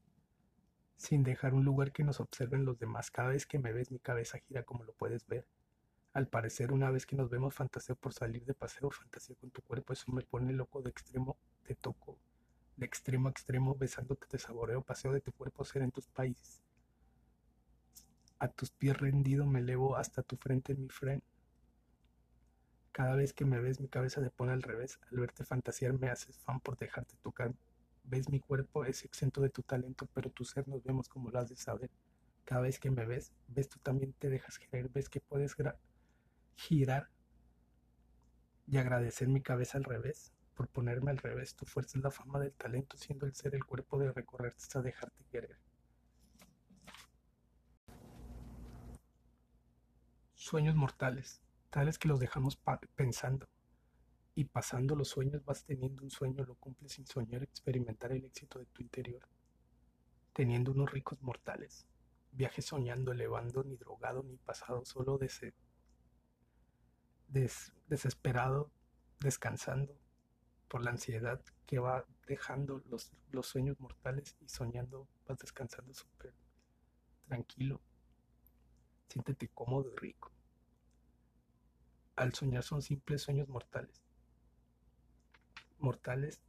Sin 0.95 1.23
dejar 1.23 1.53
un 1.53 1.65
lugar 1.65 1.91
que 1.91 2.03
nos 2.03 2.19
observen 2.19 2.63
los 2.63 2.79
demás. 2.79 3.11
Cada 3.11 3.29
vez 3.29 3.45
que 3.45 3.59
me 3.59 3.73
ves 3.73 3.91
mi 3.91 3.99
cabeza 3.99 4.37
gira 4.39 4.63
como 4.63 4.83
lo 4.83 4.93
puedes 4.93 5.25
ver. 5.27 5.45
Al 6.15 6.29
parecer, 6.29 6.71
una 6.71 6.91
vez 6.91 7.05
que 7.05 7.17
nos 7.17 7.29
vemos, 7.29 7.53
fantaseo 7.53 7.97
por 7.97 8.13
salir 8.13 8.45
de 8.45 8.53
paseo, 8.53 8.89
fantaseo 8.89 9.35
con 9.35 9.49
tu 9.51 9.61
cuerpo, 9.61 9.91
eso 9.91 10.09
me 10.13 10.21
pone 10.21 10.53
loco 10.53 10.81
de 10.81 10.89
extremo, 10.89 11.37
te 11.63 11.75
toco, 11.75 12.17
de 12.77 12.85
extremo 12.85 13.27
a 13.27 13.31
extremo, 13.31 13.75
besándote, 13.75 14.25
te 14.25 14.39
saboreo, 14.39 14.81
paseo 14.81 15.11
de 15.11 15.19
tu 15.19 15.33
cuerpo, 15.33 15.65
ser 15.65 15.81
en 15.81 15.91
tus 15.91 16.07
países. 16.07 16.63
A 18.39 18.47
tus 18.47 18.71
pies 18.71 18.97
rendido 18.97 19.45
me 19.45 19.59
elevo 19.59 19.97
hasta 19.97 20.23
tu 20.23 20.37
frente, 20.37 20.73
mi 20.73 20.87
friend. 20.87 21.21
Cada 22.95 23.13
vez 23.17 23.33
que 23.33 23.43
me 23.43 23.59
ves, 23.59 23.81
mi 23.81 23.89
cabeza 23.89 24.21
se 24.23 24.29
pone 24.29 24.53
al 24.53 24.61
revés. 24.61 25.01
Al 25.11 25.19
verte 25.19 25.43
fantasear, 25.43 25.99
me 25.99 26.07
haces 26.07 26.39
fan 26.39 26.61
por 26.61 26.77
dejarte 26.77 27.17
tocar. 27.17 27.53
Ves 28.05 28.29
mi 28.29 28.39
cuerpo, 28.39 28.85
es 28.85 29.03
exento 29.03 29.41
de 29.41 29.49
tu 29.49 29.63
talento, 29.63 30.07
pero 30.13 30.29
tu 30.29 30.45
ser 30.45 30.65
nos 30.69 30.81
vemos 30.81 31.09
como 31.09 31.29
lo 31.29 31.37
has 31.37 31.49
de 31.49 31.57
saber. 31.57 31.91
Cada 32.45 32.61
vez 32.61 32.79
que 32.79 32.89
me 32.89 33.05
ves, 33.05 33.33
ves 33.49 33.67
tú 33.67 33.79
también 33.79 34.13
te 34.13 34.29
dejas 34.29 34.57
querer, 34.59 34.87
ves 34.87 35.09
que 35.09 35.19
puedes 35.19 35.57
girar 36.55 37.09
y 38.65 38.77
agradecer 38.77 39.27
mi 39.27 39.41
cabeza 39.41 39.77
al 39.77 39.83
revés, 39.83 40.31
por 40.53 40.69
ponerme 40.69 41.11
al 41.11 41.17
revés. 41.17 41.53
Tu 41.53 41.65
fuerza 41.65 41.97
es 41.97 42.03
la 42.05 42.11
fama 42.11 42.39
del 42.39 42.53
talento, 42.53 42.95
siendo 42.95 43.25
el 43.25 43.35
ser 43.35 43.55
el 43.55 43.65
cuerpo 43.65 43.99
de 43.99 44.13
recorrerte 44.13 44.61
hasta 44.61 44.81
dejarte 44.81 45.25
querer. 45.33 45.57
Sueños 50.33 50.75
mortales, 50.75 51.41
tales 51.75 51.99
que 51.99 52.07
los 52.07 52.21
dejamos 52.21 52.57
pensando. 52.95 53.49
Y 54.33 54.45
pasando 54.45 54.95
los 54.95 55.09
sueños 55.09 55.43
vas 55.43 55.65
teniendo 55.65 56.03
un 56.03 56.09
sueño, 56.09 56.45
lo 56.45 56.55
cumples 56.55 56.93
sin 56.93 57.05
soñar, 57.05 57.43
experimentar 57.43 58.13
el 58.13 58.23
éxito 58.23 58.59
de 58.59 58.65
tu 58.67 58.81
interior. 58.81 59.27
Teniendo 60.31 60.71
unos 60.71 60.89
ricos 60.89 61.21
mortales. 61.21 61.85
Viaje 62.31 62.61
soñando, 62.61 63.11
elevando, 63.11 63.61
ni 63.65 63.75
drogado, 63.75 64.23
ni 64.23 64.37
pasado, 64.37 64.85
solo 64.85 65.19
desesperado, 67.27 68.71
descansando 69.19 69.97
por 70.69 70.81
la 70.81 70.91
ansiedad 70.91 71.41
que 71.65 71.79
va 71.79 72.05
dejando 72.25 72.81
los, 72.89 73.11
los 73.31 73.47
sueños 73.47 73.77
mortales 73.81 74.37
y 74.39 74.47
soñando, 74.47 75.09
vas 75.27 75.39
descansando 75.39 75.93
súper 75.93 76.33
tranquilo. 77.27 77.81
Siéntete 79.09 79.49
cómodo 79.49 79.91
y 79.91 79.95
rico. 79.97 80.34
Al 82.15 82.33
soñar 82.33 82.63
son 82.63 82.81
simples 82.81 83.21
sueños 83.21 83.47
mortales. 83.49 84.01
Mortales 85.79 86.41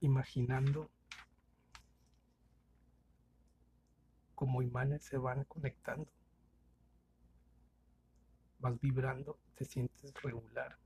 imaginando 0.00 0.90
como 4.34 4.62
imanes 4.62 5.02
se 5.02 5.18
van 5.18 5.44
conectando 5.44 6.08
vas 8.58 8.80
vibrando, 8.80 9.38
te 9.54 9.64
sientes 9.64 10.12
regular. 10.22 10.76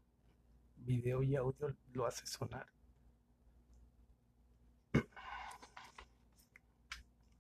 Video 0.77 1.23
y 1.23 1.37
audio 1.37 1.75
lo 1.93 2.07
hace 2.07 2.27
sonar. 2.27 2.67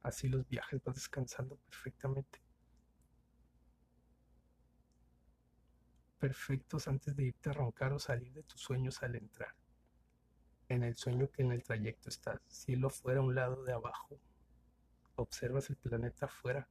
Así 0.02 0.28
los 0.28 0.48
viajes 0.48 0.82
vas 0.82 0.96
descansando 0.96 1.56
perfectamente. 1.56 2.41
Perfectos 6.22 6.86
antes 6.86 7.16
de 7.16 7.24
irte 7.24 7.50
a 7.50 7.52
roncar 7.52 7.92
o 7.92 7.98
salir 7.98 8.32
de 8.32 8.44
tus 8.44 8.60
sueños 8.60 9.02
al 9.02 9.16
entrar. 9.16 9.56
En 10.68 10.84
el 10.84 10.94
sueño 10.94 11.28
que 11.28 11.42
en 11.42 11.50
el 11.50 11.64
trayecto 11.64 12.10
estás. 12.10 12.40
Cielo 12.46 12.90
fuera 12.90 13.18
a 13.18 13.24
un 13.24 13.34
lado 13.34 13.64
de 13.64 13.72
abajo. 13.72 14.20
Observas 15.16 15.68
el 15.70 15.76
planeta 15.76 16.26
afuera 16.26 16.68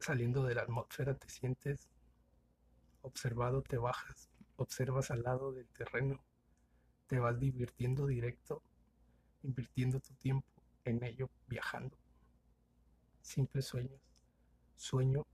saliendo 0.00 0.44
de 0.44 0.54
la 0.54 0.62
atmósfera 0.62 1.14
te 1.14 1.28
sientes 1.28 1.90
observado, 3.02 3.62
te 3.62 3.76
bajas, 3.76 4.30
observas 4.56 5.10
al 5.10 5.22
lado 5.22 5.52
del 5.52 5.68
terreno, 5.68 6.24
te 7.06 7.18
vas 7.18 7.38
divirtiendo 7.38 8.06
directo, 8.06 8.62
invirtiendo 9.42 10.00
tu 10.00 10.14
tiempo 10.14 10.48
en 10.84 11.02
ello, 11.04 11.28
viajando. 11.48 11.98
Simples 13.20 13.66
sueños, 13.66 14.00
sueño, 14.76 15.26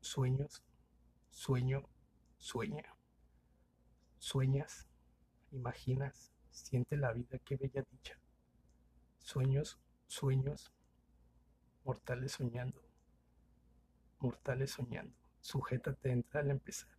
sueños, 0.00 0.62
sueño, 1.38 1.88
sueña. 2.36 2.82
Sueñas, 4.18 4.88
imaginas, 5.52 6.32
siente 6.50 6.96
la 6.96 7.12
vida, 7.12 7.38
qué 7.38 7.54
bella 7.54 7.84
dicha. 7.88 8.18
Sueños, 9.20 9.78
sueños, 10.08 10.72
mortales 11.84 12.32
soñando 12.32 12.82
mortales 14.18 14.72
soñando. 14.72 15.14
Sujétate 15.40 16.10
entra 16.10 16.40
al 16.40 16.50
empezar. 16.50 16.90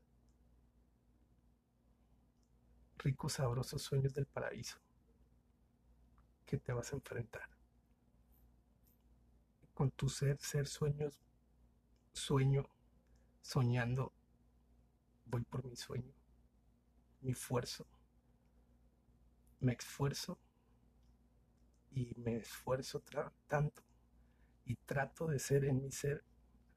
Ricos, 2.98 3.34
sabrosos 3.34 3.82
sueños 3.82 4.14
del 4.14 4.26
paraíso 4.26 4.78
que 6.46 6.58
te 6.58 6.72
vas 6.72 6.94
a 6.94 6.96
enfrentar. 6.96 7.50
Con 9.74 9.92
tu 9.92 10.08
ser, 10.08 10.40
ser 10.40 10.66
sueños, 10.66 11.20
sueño, 12.14 12.70
soñando, 13.42 14.14
voy 15.30 15.44
por 15.44 15.64
mi 15.66 15.76
sueño, 15.76 16.14
mi 17.22 17.32
esfuerzo. 17.32 17.86
Me 19.60 19.74
esfuerzo 19.74 20.40
y 21.92 22.14
me 22.18 22.38
esfuerzo 22.38 23.04
tanto 23.48 23.84
y 24.66 24.76
trato 24.76 25.28
de 25.28 25.40
ser 25.40 25.66
en 25.66 25.82
mi 25.82 25.92
ser 25.92 26.24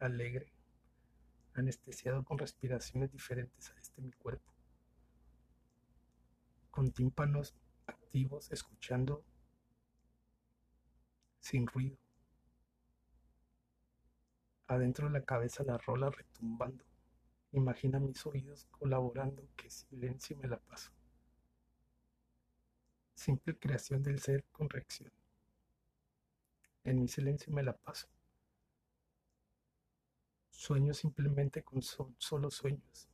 alegre, 0.00 0.52
anestesiado 1.54 2.24
con 2.24 2.38
respiraciones 2.38 3.12
diferentes 3.12 3.70
a 3.70 3.78
este 3.78 4.02
mi 4.02 4.12
cuerpo, 4.12 4.52
con 6.70 6.90
tímpanos 6.90 7.54
activos, 7.86 8.50
escuchando 8.50 9.24
sin 11.38 11.66
ruido. 11.66 11.98
Adentro 14.66 15.06
de 15.06 15.12
la 15.12 15.24
cabeza 15.24 15.62
la 15.64 15.76
rola 15.76 16.10
retumbando. 16.10 16.91
Imagina 17.52 18.00
mis 18.00 18.24
oídos 18.24 18.66
colaborando, 18.70 19.46
que 19.56 19.70
silencio 19.70 20.38
me 20.38 20.48
la 20.48 20.56
paso. 20.56 20.90
Simple 23.14 23.58
creación 23.58 24.02
del 24.02 24.20
ser 24.20 24.44
con 24.50 24.70
reacción. 24.70 25.12
En 26.84 26.98
mi 26.98 27.08
silencio 27.08 27.52
me 27.52 27.62
la 27.62 27.76
paso. 27.76 28.08
Sueños 30.50 30.96
simplemente 30.96 31.62
con 31.62 31.82
solo 31.82 32.50
sueños. 32.50 33.08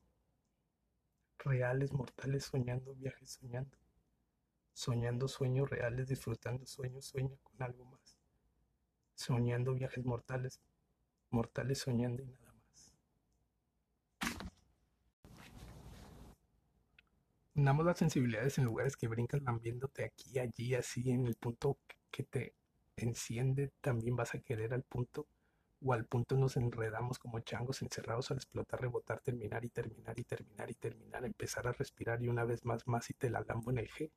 Reales, 1.38 1.92
mortales, 1.92 2.44
soñando, 2.44 2.94
viajes, 2.94 3.30
soñando. 3.30 3.76
Soñando 4.72 5.26
sueños 5.26 5.68
reales, 5.68 6.06
disfrutando 6.06 6.64
sueños, 6.64 7.06
sueña 7.06 7.36
con 7.42 7.60
algo 7.60 7.84
más. 7.86 8.16
Soñando 9.16 9.74
viajes 9.74 10.04
mortales, 10.04 10.60
mortales 11.30 11.78
soñando 11.78 12.22
y 12.22 12.26
nada 12.26 12.47
Unamos 17.58 17.84
las 17.84 17.98
sensibilidades 17.98 18.56
en 18.58 18.66
lugares 18.66 18.96
que 18.96 19.08
brincan 19.08 19.42
lambiéndote 19.42 20.04
aquí, 20.04 20.38
allí, 20.38 20.76
así, 20.76 21.10
en 21.10 21.26
el 21.26 21.34
punto 21.34 21.76
que 22.08 22.22
te 22.22 22.54
enciende, 22.94 23.72
también 23.80 24.14
vas 24.14 24.32
a 24.36 24.38
querer 24.38 24.72
al 24.72 24.84
punto 24.84 25.26
o 25.82 25.92
al 25.92 26.04
punto 26.04 26.36
nos 26.36 26.56
enredamos 26.56 27.18
como 27.18 27.40
changos 27.40 27.82
encerrados 27.82 28.30
al 28.30 28.36
explotar, 28.36 28.80
rebotar, 28.80 29.18
terminar 29.18 29.64
y 29.64 29.70
terminar 29.70 30.16
y 30.20 30.22
terminar 30.22 30.70
y 30.70 30.74
terminar, 30.74 31.24
empezar 31.24 31.66
a 31.66 31.72
respirar 31.72 32.22
y 32.22 32.28
una 32.28 32.44
vez 32.44 32.64
más 32.64 32.86
más 32.86 33.10
y 33.10 33.14
te 33.14 33.28
la 33.28 33.40
lambo 33.40 33.72
en 33.72 33.78
el 33.78 33.88
G. 33.90 34.12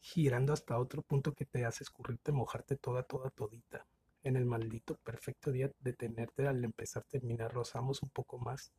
Girando 0.00 0.54
hasta 0.54 0.78
otro 0.78 1.02
punto 1.02 1.34
que 1.34 1.44
te 1.44 1.66
hace 1.66 1.84
escurrirte, 1.84 2.32
mojarte 2.32 2.76
toda, 2.76 3.02
toda, 3.02 3.28
todita. 3.28 3.86
En 4.22 4.36
el 4.36 4.46
maldito 4.46 4.96
perfecto 4.96 5.52
día 5.52 5.70
de 5.80 5.92
tenerte 5.92 6.48
al 6.48 6.64
empezar, 6.64 7.04
terminar, 7.04 7.52
rozamos 7.52 8.02
un 8.02 8.08
poco 8.08 8.38
más. 8.38 8.72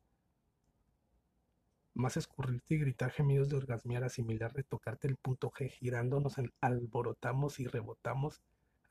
Más 1.94 2.16
escurrirte 2.16 2.74
y 2.74 2.78
gritar 2.78 3.10
gemidos 3.10 3.48
de 3.48 3.56
orgasmear, 3.56 4.04
asimilar, 4.04 4.52
retocarte 4.54 5.08
el 5.08 5.16
punto 5.16 5.50
G, 5.50 5.68
girándonos, 5.70 6.36
alborotamos 6.60 7.60
y 7.60 7.66
rebotamos 7.66 8.40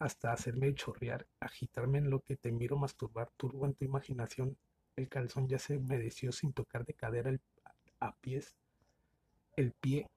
hasta 0.02 0.34
hacerme 0.34 0.74
chorrear, 0.74 1.28
agitarme 1.40 2.00
en 2.00 2.10
lo 2.10 2.22
que 2.22 2.36
te 2.36 2.52
miro 2.52 2.76
masturbar, 2.78 3.30
turbo 3.38 3.66
en 3.66 3.76
tu 3.76 3.86
imaginación. 3.86 4.58
El 4.96 5.08
calzón 5.08 5.48
ya 5.48 5.60
se 5.60 5.78
humedeció 5.78 6.32
sin 6.32 6.54
tocar 6.54 6.86
de 6.86 6.94
cadera 6.96 7.32
a 8.00 8.16
pies. 8.16 8.56
El 9.56 9.74
pie, 9.74 10.10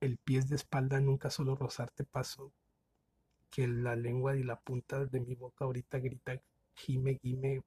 el 0.00 0.18
pie 0.18 0.42
de 0.42 0.56
espalda 0.56 1.00
nunca 1.00 1.30
solo 1.30 1.54
rozarte 1.54 2.04
paso, 2.04 2.52
que 3.50 3.68
la 3.68 3.94
lengua 3.94 4.36
y 4.36 4.42
la 4.42 4.56
punta 4.56 5.04
de 5.04 5.20
mi 5.20 5.34
boca 5.36 5.64
ahorita 5.64 5.98
grita, 5.98 6.40
gime, 6.74 7.18
gime, 7.22 7.62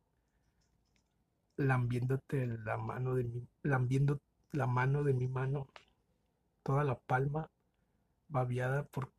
lambiéndote 1.57 2.47
la 2.47 2.77
mano 2.77 3.15
de 3.15 3.23
mi, 3.25 3.47
lambiendo 3.63 4.21
la 4.51 4.67
mano 4.67 5.03
de 5.03 5.13
mi 5.13 5.27
mano, 5.27 5.67
toda 6.63 6.83
la 6.83 6.97
palma 6.97 7.49
babiada 8.29 8.83
por 8.83 9.11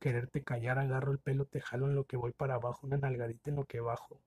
quererte 0.00 0.44
callar, 0.44 0.78
agarro 0.78 1.12
el 1.12 1.18
pelo, 1.18 1.46
te 1.46 1.60
jalo 1.60 1.86
en 1.86 1.94
lo 1.94 2.04
que 2.04 2.16
voy 2.16 2.32
para 2.32 2.54
abajo, 2.54 2.86
una 2.86 2.98
nalgadita 2.98 3.50
en 3.50 3.56
lo 3.56 3.64
que 3.64 3.80
bajo. 3.80 4.20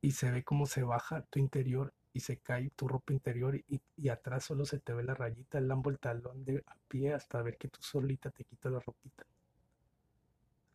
Y 0.00 0.12
se 0.12 0.30
ve 0.30 0.42
cómo 0.44 0.66
se 0.66 0.82
baja 0.82 1.22
tu 1.22 1.38
interior 1.38 1.92
y 2.12 2.20
se 2.20 2.38
cae 2.38 2.70
tu 2.70 2.88
ropa 2.88 3.12
interior 3.12 3.56
y, 3.56 4.08
atrás 4.08 4.44
solo 4.44 4.64
se 4.64 4.78
te 4.78 4.92
ve 4.92 5.02
la 5.02 5.14
rayita, 5.14 5.58
el 5.58 5.68
lambo, 5.68 5.90
el 5.90 5.98
talón 5.98 6.44
de 6.44 6.62
a 6.66 6.76
pie 6.88 7.14
hasta 7.14 7.40
ver 7.42 7.56
que 7.56 7.68
tú 7.68 7.80
solita 7.82 8.30
te 8.30 8.44
quitas 8.44 8.72
la 8.72 8.80
ropita. 8.80 9.24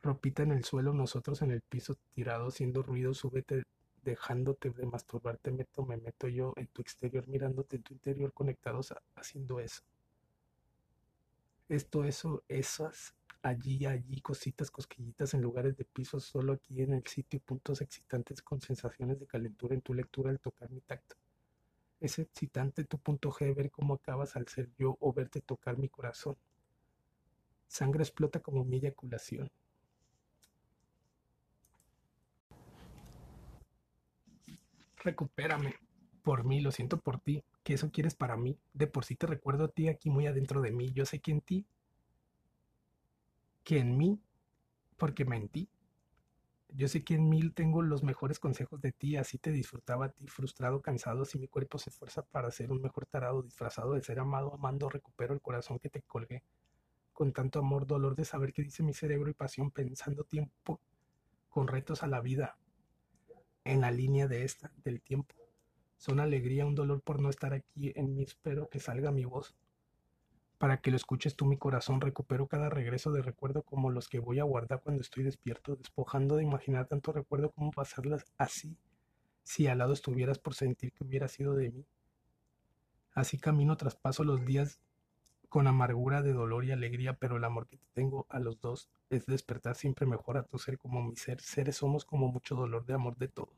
Ropita 0.01 0.43
en 0.43 0.51
el 0.51 0.63
suelo, 0.63 0.93
nosotros 0.93 1.41
en 1.41 1.51
el 1.51 1.61
piso 1.61 1.95
tirado, 2.13 2.47
haciendo 2.47 2.81
ruido, 2.81 3.13
súbete, 3.13 3.63
dejándote 4.11 4.69
de 4.69 4.85
masturbarte, 4.85 5.51
meto, 5.51 5.85
me 5.85 5.97
meto 5.97 6.27
yo 6.27 6.53
en 6.55 6.67
tu 6.67 6.81
exterior, 6.81 7.27
mirándote 7.27 7.77
en 7.77 7.83
tu 7.83 7.93
interior, 7.93 8.33
conectados 8.33 8.93
haciendo 9.15 9.59
eso 9.59 9.83
esto, 11.69 12.03
eso, 12.05 12.43
esas, 12.47 13.13
allí, 13.41 13.85
allí, 13.85 14.21
cositas, 14.21 14.71
cosquillitas 14.71 15.33
en 15.33 15.41
lugares 15.41 15.75
de 15.77 15.85
piso, 15.85 16.19
solo 16.19 16.53
aquí 16.53 16.81
en 16.81 16.93
el 16.93 17.05
sitio, 17.05 17.39
puntos 17.39 17.81
excitantes 17.81 18.41
con 18.41 18.61
sensaciones 18.61 19.19
de 19.19 19.27
calentura 19.27 19.75
en 19.75 19.81
tu 19.81 19.93
lectura 19.93 20.29
al 20.29 20.39
tocar 20.39 20.69
mi 20.69 20.81
tacto. 20.81 21.15
Es 21.99 22.19
excitante 22.19 22.85
tu 22.85 22.99
punto 22.99 23.31
G 23.31 23.53
ver 23.55 23.71
cómo 23.71 23.95
acabas 23.95 24.35
al 24.35 24.47
ser 24.47 24.69
yo 24.77 24.97
o 24.99 25.13
verte 25.13 25.41
tocar 25.41 25.77
mi 25.77 25.89
corazón. 25.89 26.37
Sangre 27.67 28.03
explota 28.03 28.39
como 28.39 28.63
mi 28.63 28.77
eyaculación. 28.77 29.49
Recupérame. 35.03 35.75
Por 36.23 36.43
mí, 36.43 36.61
lo 36.61 36.71
siento 36.71 36.97
por 36.99 37.19
ti 37.19 37.43
que 37.63 37.73
eso 37.73 37.91
quieres 37.91 38.15
para 38.15 38.37
mí. 38.37 38.57
De 38.73 38.87
por 38.87 39.05
sí 39.05 39.15
te 39.15 39.27
recuerdo 39.27 39.65
a 39.65 39.67
ti 39.69 39.87
aquí 39.87 40.09
muy 40.09 40.27
adentro 40.27 40.61
de 40.61 40.71
mí. 40.71 40.91
Yo 40.93 41.05
sé 41.05 41.19
que 41.19 41.31
en 41.31 41.41
ti, 41.41 41.65
que 43.63 43.79
en 43.79 43.97
mí, 43.97 44.21
porque 44.97 45.25
mentí. 45.25 45.69
Yo 46.69 46.87
sé 46.87 47.03
que 47.03 47.15
en 47.15 47.29
mí 47.29 47.49
tengo 47.49 47.81
los 47.81 48.03
mejores 48.03 48.39
consejos 48.39 48.81
de 48.81 48.91
ti, 48.91 49.15
así 49.15 49.37
te 49.37 49.51
disfrutaba 49.51 50.05
a 50.05 50.09
ti, 50.09 50.27
frustrado, 50.27 50.81
cansado, 50.81 51.25
si 51.25 51.39
mi 51.39 51.47
cuerpo 51.47 51.77
se 51.77 51.89
esfuerza 51.89 52.23
para 52.23 52.51
ser 52.51 52.71
un 52.71 52.81
mejor 52.81 53.05
tarado, 53.05 53.41
disfrazado 53.41 53.93
de 53.93 54.03
ser 54.03 54.19
amado, 54.19 54.53
amando, 54.53 54.89
recupero 54.89 55.33
el 55.33 55.41
corazón 55.41 55.79
que 55.79 55.89
te 55.89 56.01
colgué. 56.01 56.43
Con 57.13 57.33
tanto 57.33 57.59
amor, 57.59 57.87
dolor 57.87 58.15
de 58.15 58.25
saber 58.25 58.53
qué 58.53 58.63
dice 58.63 58.83
mi 58.83 58.93
cerebro 58.93 59.29
y 59.29 59.33
pasión, 59.33 59.71
pensando 59.71 60.23
tiempo 60.23 60.81
con 61.49 61.67
retos 61.67 62.03
a 62.03 62.07
la 62.07 62.21
vida, 62.21 62.57
en 63.67 63.81
la 63.81 63.91
línea 63.91 64.27
de 64.27 64.43
esta, 64.43 64.71
del 64.83 65.01
tiempo. 65.01 65.35
Son 65.97 66.19
alegría, 66.19 66.65
un 66.65 66.75
dolor 66.75 67.01
por 67.01 67.19
no 67.19 67.29
estar 67.29 67.53
aquí 67.53 67.91
en 67.95 68.13
mí. 68.13 68.23
Espero 68.23 68.69
que 68.69 68.79
salga 68.79 69.11
mi 69.11 69.25
voz. 69.25 69.55
Para 70.57 70.77
que 70.77 70.89
lo 70.89 70.97
escuches 70.97 71.35
tú, 71.35 71.45
mi 71.45 71.57
corazón, 71.57 72.01
recupero 72.01 72.47
cada 72.47 72.69
regreso 72.69 73.11
de 73.11 73.21
recuerdo 73.21 73.63
como 73.63 73.91
los 73.91 74.07
que 74.07 74.19
voy 74.19 74.39
a 74.39 74.43
guardar 74.43 74.81
cuando 74.81 75.01
estoy 75.01 75.23
despierto, 75.23 75.75
despojando 75.75 76.35
de 76.35 76.43
imaginar 76.43 76.87
tanto 76.87 77.11
recuerdo 77.11 77.51
como 77.51 77.71
pasarlas 77.71 78.25
así, 78.37 78.77
si 79.43 79.67
al 79.67 79.79
lado 79.79 79.93
estuvieras 79.93 80.39
por 80.39 80.55
sentir 80.55 80.93
que 80.93 81.03
hubiera 81.03 81.27
sido 81.27 81.53
de 81.53 81.71
mí. 81.71 81.85
Así 83.13 83.37
camino 83.37 83.77
traspaso 83.77 84.23
los 84.23 84.45
días 84.45 84.79
con 85.49 85.67
amargura 85.67 86.21
de 86.21 86.33
dolor 86.33 86.65
y 86.65 86.71
alegría, 86.71 87.13
pero 87.13 87.37
el 87.37 87.43
amor 87.43 87.67
que 87.67 87.77
te 87.77 87.87
tengo 87.93 88.25
a 88.29 88.39
los 88.39 88.59
dos 88.59 88.89
es 89.09 89.25
despertar 89.25 89.75
siempre 89.75 90.05
mejor 90.05 90.37
a 90.37 90.43
tu 90.43 90.57
ser 90.57 90.77
como 90.77 91.03
mi 91.03 91.15
ser. 91.15 91.39
Seres 91.41 91.77
somos 91.77 92.03
como 92.05 92.31
mucho 92.31 92.55
dolor 92.55 92.85
de 92.85 92.93
amor 92.93 93.15
de 93.17 93.27
todos 93.27 93.56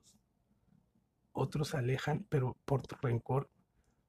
otros 1.40 1.70
se 1.70 1.78
alejan, 1.78 2.26
pero 2.30 2.58
por 2.66 2.84
rencor, 3.02 3.50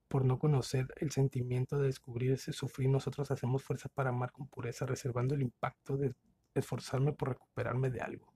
por 0.07 0.25
no 0.25 0.39
conocer 0.39 0.87
el 0.97 1.11
sentimiento 1.11 1.77
de 1.79 1.87
descubrir 1.87 2.33
ese 2.33 2.53
sufrir, 2.53 2.89
nosotros 2.89 3.31
hacemos 3.31 3.63
fuerza 3.63 3.89
para 3.89 4.09
amar 4.09 4.31
con 4.31 4.47
pureza, 4.47 4.85
reservando 4.85 5.35
el 5.35 5.41
impacto 5.41 5.97
de 5.97 6.13
esforzarme 6.53 7.13
por 7.13 7.29
recuperarme 7.29 7.89
de 7.89 8.01
algo, 8.01 8.33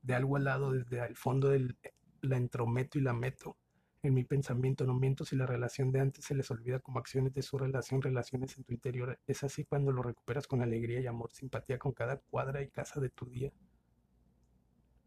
de 0.00 0.14
algo 0.14 0.36
al 0.36 0.44
lado, 0.44 0.72
desde 0.72 1.04
el 1.04 1.16
fondo 1.16 1.50
del, 1.50 1.76
la 2.22 2.36
entrometo 2.36 2.98
y 2.98 3.02
la 3.02 3.12
meto. 3.12 3.56
En 4.02 4.14
mi 4.14 4.24
pensamiento 4.24 4.84
no 4.84 4.94
miento 4.94 5.24
si 5.24 5.36
la 5.36 5.46
relación 5.46 5.92
de 5.92 6.00
antes 6.00 6.24
se 6.24 6.34
les 6.34 6.50
olvida 6.50 6.80
como 6.80 6.98
acciones 6.98 7.34
de 7.34 7.42
su 7.42 7.58
relación, 7.58 8.02
relaciones 8.02 8.56
en 8.56 8.64
tu 8.64 8.72
interior. 8.72 9.20
Es 9.26 9.44
así 9.44 9.64
cuando 9.64 9.92
lo 9.92 10.02
recuperas 10.02 10.46
con 10.46 10.62
alegría 10.62 11.00
y 11.00 11.06
amor, 11.06 11.30
simpatía 11.32 11.78
con 11.78 11.92
cada 11.92 12.16
cuadra 12.16 12.62
y 12.62 12.68
casa 12.68 13.00
de 13.00 13.10
tu 13.10 13.26
día 13.26 13.52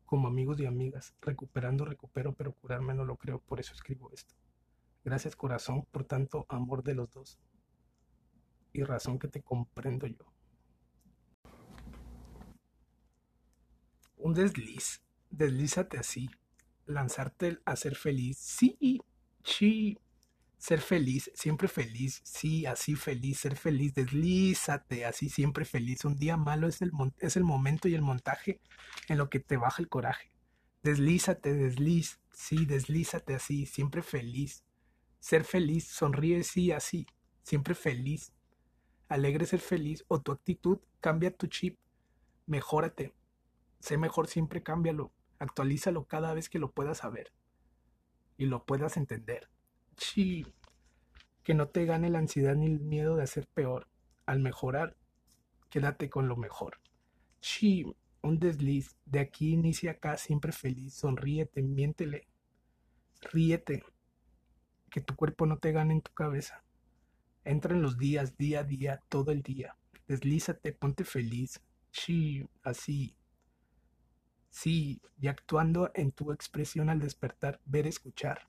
como 0.05 0.27
amigos 0.27 0.59
y 0.59 0.65
amigas. 0.65 1.15
Recuperando, 1.21 1.85
recupero, 1.85 2.33
pero 2.33 2.53
curarme 2.53 2.93
no 2.93 3.05
lo 3.05 3.17
creo, 3.17 3.39
por 3.39 3.59
eso 3.59 3.73
escribo 3.73 4.11
esto. 4.11 4.35
Gracias 5.03 5.35
corazón 5.35 5.85
por 5.91 6.05
tanto 6.05 6.45
amor 6.49 6.83
de 6.83 6.95
los 6.95 7.11
dos 7.11 7.39
y 8.73 8.83
razón 8.83 9.19
que 9.19 9.27
te 9.27 9.41
comprendo 9.41 10.07
yo. 10.07 10.25
Un 14.17 14.33
desliz, 14.33 15.01
deslízate 15.29 15.97
así, 15.97 16.29
lanzarte 16.85 17.59
a 17.65 17.75
ser 17.75 17.95
feliz, 17.95 18.37
sí, 18.37 18.99
sí, 19.43 19.97
ser 20.65 20.81
feliz, 20.81 21.29
siempre 21.35 21.67
feliz, 21.67 22.21
sí, 22.23 22.65
así 22.65 22.95
feliz, 22.95 23.41
ser 23.41 23.55
feliz, 23.55 23.93
deslízate, 23.93 25.05
así 25.05 25.29
siempre 25.29 25.63
feliz. 25.63 26.05
Un 26.05 26.15
día 26.15 26.37
malo 26.37 26.67
es 26.67 26.81
el, 26.81 26.91
es 27.19 27.37
el 27.37 27.43
momento 27.43 27.87
y 27.87 27.93
el 27.93 28.01
montaje 28.01 28.59
en 29.07 29.19
lo 29.19 29.29
que 29.29 29.39
te 29.39 29.57
baja 29.57 29.83
el 29.83 29.89
coraje. 29.89 30.31
Deslízate, 30.81 31.53
desliz, 31.53 32.19
sí, 32.31 32.65
deslízate 32.65 33.35
así, 33.35 33.67
siempre 33.67 34.01
feliz. 34.01 34.63
Ser 35.19 35.43
feliz, 35.43 35.85
sonríe, 35.87 36.43
sí, 36.43 36.71
así, 36.71 37.05
siempre 37.43 37.75
feliz. 37.75 38.33
Alegre 39.07 39.45
ser 39.45 39.59
feliz 39.59 40.03
o 40.07 40.19
tu 40.19 40.31
actitud, 40.31 40.79
cambia 40.99 41.29
tu 41.29 41.45
chip, 41.45 41.77
mejórate. 42.47 43.13
Sé 43.81 43.99
mejor 43.99 44.25
siempre, 44.25 44.63
cámbialo, 44.63 45.11
actualízalo 45.37 46.05
cada 46.05 46.33
vez 46.33 46.49
que 46.49 46.57
lo 46.57 46.71
puedas 46.71 46.97
saber 46.97 47.31
y 48.35 48.47
lo 48.47 48.65
puedas 48.65 48.97
entender. 48.97 49.47
Sí, 49.97 50.45
que 51.43 51.53
no 51.53 51.67
te 51.67 51.85
gane 51.85 52.09
la 52.09 52.19
ansiedad 52.19 52.55
ni 52.55 52.65
el 52.65 52.79
miedo 52.79 53.15
de 53.15 53.23
hacer 53.23 53.47
peor. 53.47 53.87
Al 54.25 54.39
mejorar, 54.39 54.97
quédate 55.69 56.09
con 56.09 56.27
lo 56.27 56.35
mejor. 56.35 56.79
Sí, 57.39 57.85
un 58.21 58.39
desliz. 58.39 58.95
De 59.05 59.19
aquí 59.19 59.53
inicia 59.53 59.91
acá, 59.91 60.17
siempre 60.17 60.51
feliz. 60.51 60.95
Sonríete, 60.95 61.61
miéntele. 61.61 62.27
Ríete. 63.31 63.83
Que 64.89 65.01
tu 65.01 65.15
cuerpo 65.15 65.45
no 65.45 65.59
te 65.59 65.71
gane 65.71 65.93
en 65.93 66.01
tu 66.01 66.11
cabeza. 66.13 66.63
Entra 67.43 67.75
en 67.75 67.81
los 67.81 67.97
días, 67.97 68.37
día 68.37 68.61
a 68.61 68.63
día, 68.63 69.01
todo 69.09 69.31
el 69.31 69.43
día. 69.43 69.77
Deslízate, 70.07 70.73
ponte 70.73 71.03
feliz. 71.03 71.61
Sí, 71.91 72.43
así. 72.63 73.15
Sí, 74.49 75.01
y 75.19 75.27
actuando 75.27 75.91
en 75.93 76.11
tu 76.11 76.31
expresión 76.31 76.89
al 76.89 76.99
despertar, 76.99 77.61
ver, 77.65 77.85
escuchar 77.87 78.47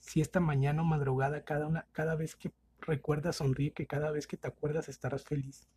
si 0.00 0.20
esta 0.20 0.40
mañana 0.40 0.82
o 0.82 0.84
madrugada, 0.84 1.44
cada, 1.44 1.66
una, 1.66 1.86
cada 1.92 2.16
vez 2.16 2.34
que 2.34 2.52
recuerdas, 2.80 3.36
sonríe, 3.36 3.72
que 3.72 3.86
cada 3.86 4.10
vez 4.10 4.26
que 4.26 4.36
te 4.36 4.48
acuerdas 4.48 4.88
estarás 4.88 5.24
feliz. 5.24 5.68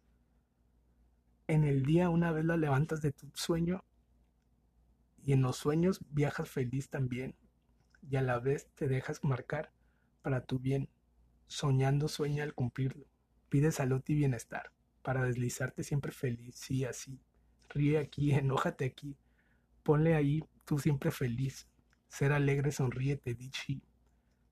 En 1.48 1.64
el 1.64 1.84
día 1.84 2.10
una 2.10 2.32
vez 2.32 2.46
la 2.46 2.58
levantas 2.58 3.02
de 3.02 3.12
tu 3.12 3.30
sueño 3.36 3.84
y 5.24 5.34
en 5.34 5.42
los 5.42 5.58
sueños 5.58 6.00
viajas 6.10 6.50
feliz 6.50 6.90
también 6.90 7.36
y 8.10 8.16
a 8.16 8.22
la 8.22 8.40
vez 8.40 8.68
te 8.76 8.88
dejas 8.88 9.24
marcar 9.24 9.72
para 10.22 10.46
tu 10.46 10.60
bien. 10.60 10.90
Soñando 11.48 12.08
sueña 12.08 12.44
al 12.44 12.54
cumplirlo. 12.54 13.06
Pide 13.50 13.72
salud 13.72 14.02
y 14.08 14.16
bienestar 14.16 14.72
para 15.04 15.24
deslizarte 15.24 15.84
siempre 15.84 16.12
feliz, 16.12 16.56
sí, 16.56 16.86
así. 16.86 17.20
Ríe 17.70 18.00
aquí, 18.00 18.32
enójate 18.34 18.86
aquí. 18.86 19.18
Ponle 19.84 20.16
ahí 20.16 20.44
tú 20.66 20.80
siempre 20.80 21.12
feliz. 21.12 21.68
Ser 22.08 22.32
alegre, 22.32 22.72
sonríete, 22.72 23.36
dichi. 23.36 23.84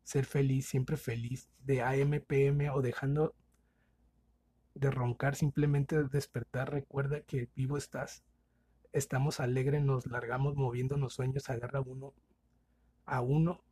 Ser 0.04 0.26
feliz, 0.26 0.66
siempre 0.66 0.98
feliz. 0.98 1.50
De 1.60 1.82
AM, 1.82 2.20
PM 2.22 2.70
o 2.72 2.82
dejando 2.82 3.36
de 4.74 4.92
roncar, 4.92 5.36
simplemente 5.36 6.04
despertar. 6.04 6.72
Recuerda 6.72 7.22
que 7.22 7.50
vivo 7.56 7.78
estás. 7.78 8.24
Estamos 8.94 9.40
alegres, 9.40 9.84
nos 9.84 10.06
largamos 10.08 10.56
moviendo 10.56 10.98
los 10.98 11.14
sueños. 11.14 11.50
Agarra 11.50 11.82
uno 11.82 12.14
a 13.06 13.22
uno, 13.22 13.64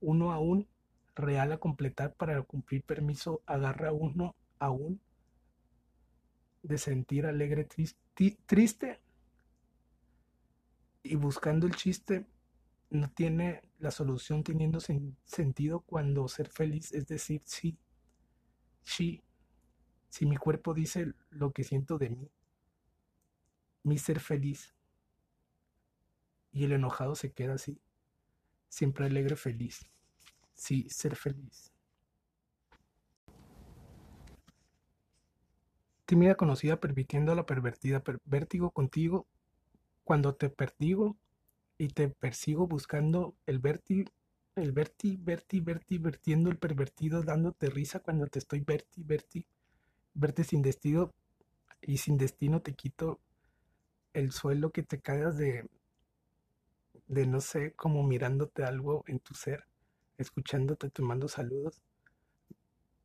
uno 0.00 0.32
a 0.32 0.38
un, 0.38 0.66
real 1.14 1.52
a 1.52 1.58
completar 1.58 2.14
para 2.14 2.42
cumplir 2.42 2.82
permiso. 2.82 3.42
Agarra 3.46 3.92
uno 3.92 4.34
a 4.58 4.70
un, 4.70 5.00
de 6.62 6.78
sentir 6.78 7.26
alegre, 7.26 7.68
triste 8.46 9.00
y 11.02 11.16
buscando 11.16 11.66
el 11.66 11.74
chiste 11.74 12.26
no 12.90 13.10
tiene 13.10 13.62
la 13.78 13.90
solución 13.90 14.42
teniendo 14.42 14.80
sentido 14.80 15.80
cuando 15.80 16.26
ser 16.28 16.48
feliz 16.48 16.92
es 16.92 17.06
decir 17.06 17.42
sí, 17.44 17.78
sí, 18.82 19.22
si 20.08 20.26
mi 20.26 20.36
cuerpo 20.36 20.74
dice 20.74 21.12
lo 21.30 21.52
que 21.52 21.64
siento 21.64 21.98
de 21.98 22.10
mí, 22.10 22.30
mi 23.82 23.98
ser 23.98 24.20
feliz. 24.20 24.74
Y 26.50 26.64
el 26.64 26.72
enojado 26.72 27.14
se 27.14 27.32
queda 27.32 27.54
así, 27.54 27.80
siempre 28.68 29.06
alegre, 29.06 29.36
feliz. 29.36 29.88
Sí, 30.54 30.88
ser 30.88 31.14
feliz. 31.14 31.72
Tímida 36.06 36.36
conocida 36.36 36.80
permitiendo 36.80 37.34
la 37.34 37.44
pervertida, 37.44 38.02
vértigo 38.24 38.70
contigo 38.70 39.26
cuando 40.04 40.34
te 40.34 40.48
perdigo 40.48 41.16
y 41.78 41.88
te 41.88 42.08
persigo 42.08 42.66
buscando 42.66 43.36
el 43.46 43.60
verti, 43.60 44.04
el 44.56 44.72
verti, 44.72 45.16
verti, 45.16 45.60
verti, 45.60 45.98
vertiendo 45.98 46.50
el 46.50 46.58
pervertido, 46.58 47.22
dándote 47.22 47.70
risa 47.70 48.00
cuando 48.00 48.26
te 48.26 48.40
estoy 48.40 48.60
verti, 48.60 49.04
verti, 49.04 49.46
verte 50.14 50.42
sin 50.42 50.60
destino 50.60 51.12
y 51.80 51.98
sin 51.98 52.18
destino 52.18 52.60
te 52.60 52.74
quito 52.74 53.20
el 54.12 54.32
suelo 54.32 54.70
que 54.70 54.82
te 54.82 55.00
caigas 55.00 55.38
de, 55.38 55.68
de 57.06 57.26
no 57.26 57.40
sé, 57.40 57.72
como 57.74 58.02
mirándote 58.02 58.64
algo 58.64 59.04
en 59.06 59.20
tu 59.20 59.34
ser, 59.34 59.64
escuchándote, 60.18 60.90
te 60.90 61.02
mando 61.02 61.28
saludos. 61.28 61.80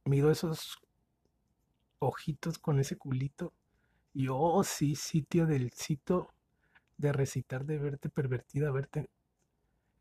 Miro 0.06 0.32
esos 0.32 0.80
ojitos 2.00 2.58
con 2.58 2.80
ese 2.80 2.98
culito 2.98 3.54
y 4.14 4.28
oh 4.30 4.64
sí, 4.64 4.96
sitio 4.96 5.46
del 5.46 5.72
sitio 5.72 6.30
de 6.98 7.12
recitar 7.12 7.66
de 7.66 7.78
verte 7.78 8.10
pervertida, 8.10 8.72
verte 8.72 9.10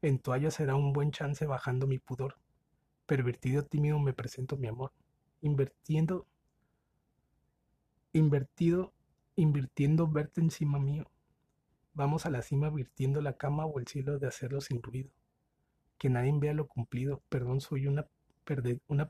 en 0.02 0.18
toalla 0.18 0.50
será 0.50 0.74
un 0.74 0.92
buen 0.92 1.10
chance 1.10 1.46
bajando 1.46 1.86
mi 1.86 1.98
pudor. 1.98 2.36
Pervertido 3.06 3.64
tímido 3.64 3.98
me 3.98 4.12
presento 4.12 4.56
mi 4.56 4.66
amor, 4.68 4.92
invirtiendo, 5.40 6.26
invertido, 8.12 8.92
invirtiendo 9.36 10.08
verte 10.08 10.40
encima 10.40 10.78
mío. 10.78 11.10
Vamos 11.94 12.26
a 12.26 12.30
la 12.30 12.42
cima 12.42 12.70
virtiendo 12.70 13.20
la 13.20 13.36
cama 13.36 13.66
o 13.66 13.78
el 13.78 13.86
cielo 13.86 14.18
de 14.18 14.26
hacerlo 14.26 14.60
sin 14.60 14.82
ruido. 14.82 15.10
Que 15.98 16.10
nadie 16.10 16.32
vea 16.34 16.54
lo 16.54 16.66
cumplido. 16.66 17.22
Perdón, 17.28 17.60
soy 17.60 17.86
una 17.86 18.06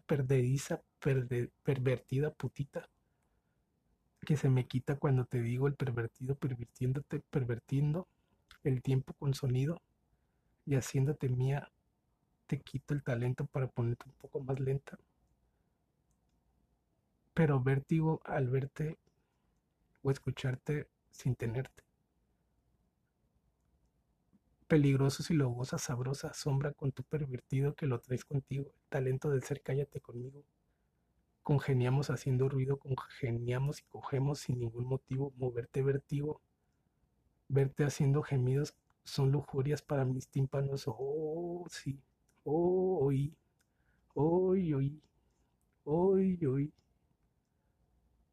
perdediza, 0.00 0.82
pervertida 1.62 2.34
putita 2.34 2.88
que 4.24 4.36
se 4.36 4.48
me 4.48 4.66
quita 4.66 4.96
cuando 4.96 5.24
te 5.24 5.40
digo 5.40 5.66
el 5.66 5.74
pervertido 5.74 6.36
pervirtiéndote, 6.36 7.20
pervertiendo 7.30 8.06
el 8.62 8.80
tiempo 8.82 9.14
con 9.14 9.34
sonido 9.34 9.80
y 10.64 10.76
haciéndote 10.76 11.28
mía, 11.28 11.70
te 12.46 12.60
quito 12.60 12.94
el 12.94 13.02
talento 13.02 13.46
para 13.46 13.66
ponerte 13.66 14.04
un 14.06 14.14
poco 14.14 14.40
más 14.40 14.60
lenta. 14.60 14.96
Pero 17.34 17.60
vértigo 17.60 18.20
al 18.24 18.48
verte 18.48 18.98
o 20.02 20.10
escucharte 20.10 20.88
sin 21.10 21.34
tenerte. 21.34 21.82
Peligroso 24.68 25.22
si 25.22 25.34
lo 25.34 25.48
gozas 25.50 25.82
sabrosa, 25.82 26.32
sombra 26.32 26.72
con 26.72 26.92
tu 26.92 27.02
pervertido 27.02 27.74
que 27.74 27.86
lo 27.86 28.00
traes 28.00 28.24
contigo, 28.24 28.72
el 28.74 28.88
talento 28.88 29.30
del 29.30 29.42
ser 29.42 29.60
cállate 29.62 30.00
conmigo 30.00 30.44
congeniamos 31.42 32.10
haciendo 32.10 32.48
ruido, 32.48 32.78
congeniamos 32.78 33.80
y 33.80 33.84
cogemos 33.84 34.40
sin 34.40 34.60
ningún 34.60 34.86
motivo, 34.86 35.32
moverte 35.36 35.82
vertigo, 35.82 36.40
verte 37.48 37.84
haciendo 37.84 38.22
gemidos 38.22 38.74
son 39.04 39.32
lujurias 39.32 39.82
para 39.82 40.04
mis 40.04 40.28
tímpanos. 40.28 40.84
Oh, 40.86 41.66
sí, 41.70 42.00
oh, 42.44 42.98
oí, 43.02 43.36
oí, 44.14 44.72
oí, 44.74 45.02
oí, 45.84 46.46
oí. 46.46 46.72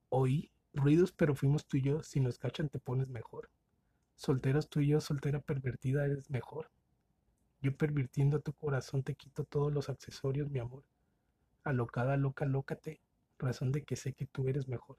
Oí 0.10 0.52
ruidos, 0.74 1.12
pero 1.12 1.36
fuimos 1.36 1.66
tú 1.66 1.78
y 1.78 1.82
yo. 1.84 2.04
Si 2.04 2.20
nos 2.20 2.38
cachan, 2.40 2.70
te 2.70 2.80
pones 2.80 3.10
mejor. 3.10 3.50
Solteros 4.16 4.70
tú 4.70 4.82
y 4.82 4.88
yo, 4.88 5.02
soltera 5.02 5.40
pervertida, 5.40 6.06
eres 6.06 6.30
mejor. 6.30 6.70
Yo 7.62 7.76
pervirtiendo 7.76 8.40
tu 8.42 8.54
corazón 8.54 9.04
te 9.04 9.16
quito 9.16 9.44
todos 9.46 9.74
los 9.74 9.90
accesorios, 9.90 10.50
mi 10.50 10.60
amor 10.60 10.84
alocada, 11.70 12.18
loca, 12.18 12.46
lócate, 12.46 13.02
razón 13.38 13.72
de 13.72 13.84
que 13.84 13.96
sé 13.96 14.14
que 14.14 14.26
tú 14.26 14.48
eres 14.48 14.68
mejor. 14.68 14.98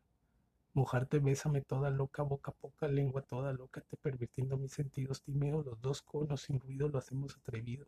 Mojarte, 0.73 1.19
bésame 1.19 1.63
toda 1.63 1.91
loca, 1.91 2.23
boca 2.23 2.53
poca, 2.53 2.87
lengua 2.89 3.23
toda 3.23 3.53
loca, 3.53 3.81
te 3.81 3.97
pervirtiendo 3.97 4.57
mis 4.57 4.73
sentidos 4.73 5.23
tímidos, 5.23 5.67
los 5.67 5.81
dos 5.81 6.03
conos 6.03 6.43
sin 6.43 6.61
ruido 6.61 6.89
lo 6.89 6.99
hacemos 6.99 7.37
atrevido. 7.37 7.87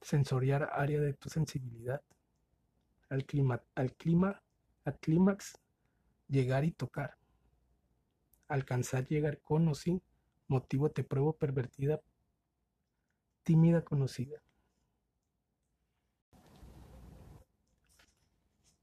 Sensoriar 0.00 0.70
área 0.72 1.00
de 1.00 1.14
tu 1.14 1.28
sensibilidad. 1.28 2.02
Al 3.10 3.24
clima, 3.24 3.62
al 3.74 3.92
clima, 3.94 4.42
al 4.84 4.98
clímax, 4.98 5.58
llegar 6.28 6.64
y 6.64 6.72
tocar. 6.72 7.16
Alcanzar, 8.48 9.06
llegar 9.06 9.40
con 9.40 9.68
o 9.68 9.74
sin 9.74 10.02
motivo 10.48 10.90
te 10.90 11.04
pruebo 11.04 11.34
pervertida, 11.34 12.00
tímida 13.42 13.82
conocida. 13.82 14.43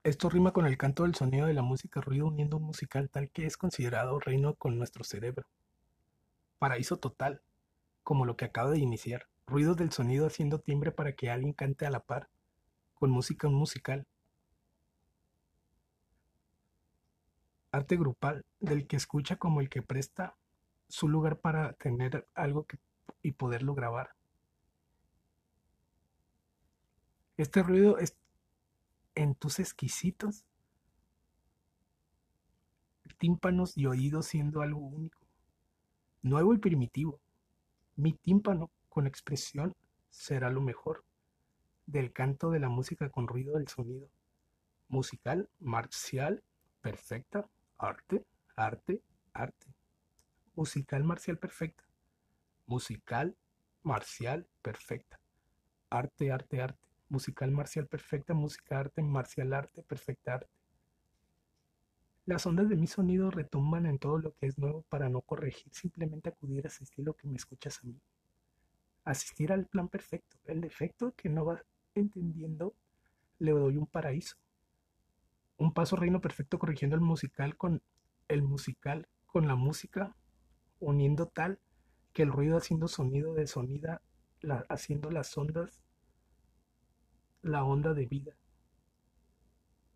Esto 0.04 0.30
rima 0.30 0.52
con 0.52 0.66
el 0.66 0.80
canto 0.80 1.04
del 1.04 1.14
sonido 1.14 1.46
de 1.46 1.54
la 1.54 1.62
música 1.62 2.02
ruido 2.02 2.26
uniendo 2.26 2.58
un 2.58 2.64
musical 2.64 3.08
tal 3.12 3.30
que 3.30 3.46
es 3.46 3.56
considerado 3.56 4.20
reino 4.20 4.56
con 4.56 4.76
nuestro 4.80 5.04
cerebro. 5.04 5.46
Paraíso 6.58 6.98
total, 6.98 7.44
como 8.02 8.26
lo 8.26 8.36
que 8.36 8.46
acaba 8.46 8.72
de 8.72 8.80
iniciar. 8.80 9.28
Ruido 9.46 9.76
del 9.76 9.92
sonido 9.92 10.26
haciendo 10.26 10.60
timbre 10.60 10.92
para 10.92 11.14
que 11.14 11.30
alguien 11.30 11.54
cante 11.54 11.86
a 11.86 11.92
la 11.92 12.00
par, 12.00 12.30
con 12.96 13.12
música 13.12 13.48
musical. 13.48 14.08
Arte 17.72 17.96
grupal, 17.96 18.44
del 18.60 18.88
que 18.88 18.96
escucha 18.96 19.36
como 19.36 19.62
el 19.62 19.70
que 19.70 19.84
presta 19.84 20.36
su 20.90 21.10
lugar 21.10 21.38
para 21.38 21.74
tener 21.74 22.28
algo 22.34 22.64
que, 22.64 22.80
y 23.22 23.34
poderlo 23.34 23.76
grabar. 23.76 24.16
Este 27.38 27.62
ruido 27.62 28.00
es 28.00 28.18
en 29.16 29.36
tus 29.36 29.60
exquisitos 29.60 30.46
tímpanos 33.22 33.78
y 33.78 33.86
oídos 33.86 34.26
siendo 34.26 34.62
algo 34.62 34.80
único, 34.80 35.20
nuevo 36.24 36.56
y 36.56 36.58
primitivo. 36.58 37.20
Mi 37.96 38.14
tímpano 38.14 38.72
con 38.90 39.06
expresión 39.06 39.76
será 40.10 40.50
lo 40.50 40.60
mejor 40.60 41.06
del 41.86 42.12
canto 42.14 42.50
de 42.50 42.60
la 42.60 42.70
música 42.70 43.10
con 43.10 43.28
ruido 43.28 43.58
del 43.58 43.68
sonido. 43.68 44.10
Musical, 44.88 45.50
marcial, 45.60 46.44
perfecta, 46.82 47.48
arte, 47.78 48.26
arte, 48.56 49.04
arte. 49.34 49.68
Musical, 50.56 51.04
marcial, 51.04 51.38
perfecta. 51.38 51.84
Musical, 52.66 53.36
marcial, 53.84 54.48
perfecta. 54.64 55.20
Arte, 55.92 56.32
arte, 56.32 56.62
arte 56.62 56.91
musical 57.12 57.52
marcial 57.52 57.88
perfecta, 57.88 58.34
música 58.34 58.80
arte, 58.80 59.04
marcial 59.04 59.54
arte, 59.54 59.84
perfecta 59.84 60.36
arte. 60.36 60.50
Las 62.26 62.46
ondas 62.46 62.70
de 62.70 62.78
mi 62.78 62.88
sonido 62.88 63.30
retumban 63.30 63.86
en 63.86 64.00
todo 64.00 64.18
lo 64.18 64.34
que 64.34 64.48
es 64.48 64.58
nuevo 64.58 64.84
para 64.84 65.10
no 65.10 65.22
corregir, 65.22 65.72
simplemente 65.74 66.30
acudir 66.30 66.66
a 66.66 66.70
asistir 66.70 67.06
lo 67.06 67.14
que 67.14 67.28
me 67.28 67.36
escuchas 67.36 67.80
a 67.84 67.88
mí. 67.88 68.00
Asistir 69.04 69.52
al 69.52 69.66
plan 69.66 69.90
perfecto. 69.90 70.38
El 70.46 70.62
defecto 70.62 71.14
que 71.18 71.30
no 71.30 71.46
va 71.46 71.62
entendiendo, 71.94 72.74
le 73.40 73.52
doy 73.52 73.76
un 73.76 73.88
paraíso. 73.88 74.38
Un 75.58 75.74
paso 75.74 75.96
reino 75.96 76.22
perfecto 76.22 76.60
corrigiendo 76.60 76.96
el 76.96 77.02
musical 77.02 77.58
con 77.58 77.82
el 78.30 78.44
musical 78.44 79.08
con 79.26 79.48
la 79.48 79.56
música, 79.56 80.16
uniendo 80.80 81.28
tal 81.28 81.60
que 82.14 82.24
el 82.24 82.32
ruido 82.32 82.58
haciendo 82.58 82.88
sonido 82.88 83.34
de 83.34 83.48
sonida, 83.48 84.02
haciendo 84.70 85.12
las 85.12 85.38
ondas, 85.38 85.81
la 87.42 87.64
onda 87.64 87.94
de 87.94 88.06
vida. 88.06 88.36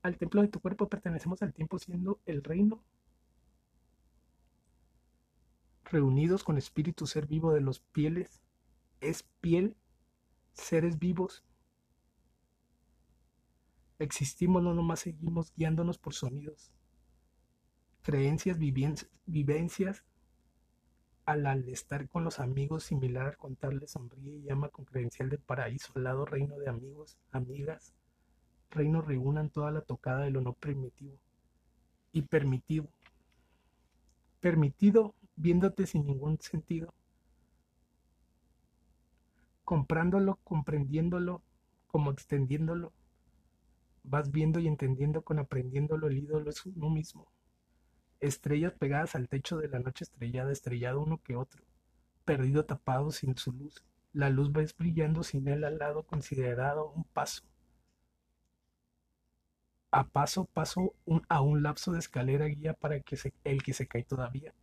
Al 0.02 0.18
templo 0.18 0.42
de 0.42 0.48
tu 0.48 0.60
cuerpo 0.60 0.88
pertenecemos 0.88 1.42
al 1.42 1.54
tiempo 1.54 1.80
siendo 1.80 2.20
el 2.26 2.44
reino, 2.44 2.84
reunidos 5.86 6.44
con 6.44 6.58
espíritu 6.58 7.08
ser 7.08 7.28
vivo 7.28 7.54
de 7.54 7.62
los 7.62 7.80
pieles, 7.80 8.42
es 9.02 9.24
piel, 9.42 9.76
seres 10.54 11.00
vivos. 11.00 11.44
Existimos, 14.00 14.62
no 14.62 14.74
nomás 14.74 15.00
seguimos 15.02 15.54
guiándonos 15.56 15.98
por 15.98 16.14
sonidos, 16.14 16.72
creencias, 18.02 18.60
vivencias, 18.60 20.04
al, 21.26 21.68
estar 21.70 22.08
con 22.08 22.24
los 22.24 22.40
amigos, 22.40 22.84
similar 22.84 23.28
a 23.28 23.36
contarle 23.36 23.88
sonríe 23.88 24.38
y 24.38 24.44
llama 24.44 24.70
con 24.70 24.86
credencial 24.86 25.30
de 25.30 25.38
paraíso, 25.38 25.92
al 25.96 26.04
lado 26.04 26.26
reino 26.26 26.58
de 26.60 26.70
amigos, 26.70 27.18
amigas, 27.32 27.94
reino 28.70 29.02
reúnan 29.02 29.50
toda 29.50 29.72
la 29.72 29.82
tocada 29.82 30.22
de 30.22 30.32
lo 30.32 30.42
no 30.42 30.54
primitivo 30.54 31.18
y 32.12 32.22
permitido. 32.22 32.88
Permitido 34.40 35.16
viéndote 35.36 35.88
sin 35.88 36.06
ningún 36.06 36.40
sentido, 36.40 36.94
comprándolo, 39.64 40.40
comprendiéndolo, 40.44 41.42
como 41.88 42.12
extendiéndolo, 42.12 42.94
vas 44.04 44.32
viendo 44.32 44.60
y 44.60 44.68
entendiendo 44.68 45.24
con 45.24 45.40
aprendiéndolo, 45.40 46.08
el 46.08 46.20
ídolo 46.20 46.50
es 46.50 46.66
uno 46.66 46.90
mismo. 46.90 47.28
Estrellas 48.22 48.74
pegadas 48.74 49.16
al 49.16 49.28
techo 49.28 49.58
de 49.58 49.68
la 49.68 49.80
noche 49.80 50.06
estrellada, 50.06 50.52
estrellado 50.52 51.02
uno 51.02 51.22
que 51.22 51.36
otro, 51.36 51.62
perdido 52.24 52.66
tapado 52.66 53.12
sin 53.12 53.38
su 53.38 53.52
luz. 53.52 53.84
La 54.14 54.30
luz 54.30 54.52
va 54.52 54.64
brillando 54.78 55.24
sin 55.24 55.48
él 55.48 55.64
al 55.64 55.78
lado, 55.78 56.04
considerado 56.04 56.90
un 56.92 57.04
paso. 57.04 57.44
A 59.92 60.06
paso, 60.08 60.46
paso 60.46 60.94
a 61.30 61.42
un 61.42 61.64
lapso 61.64 61.92
de 61.92 62.00
escalera 62.00 62.46
guía 62.46 62.74
para 62.74 63.00
que 63.00 63.18
el 63.44 63.64
que 63.64 63.74
se 63.74 63.88
cae 63.88 64.04
todavía. 64.04 64.54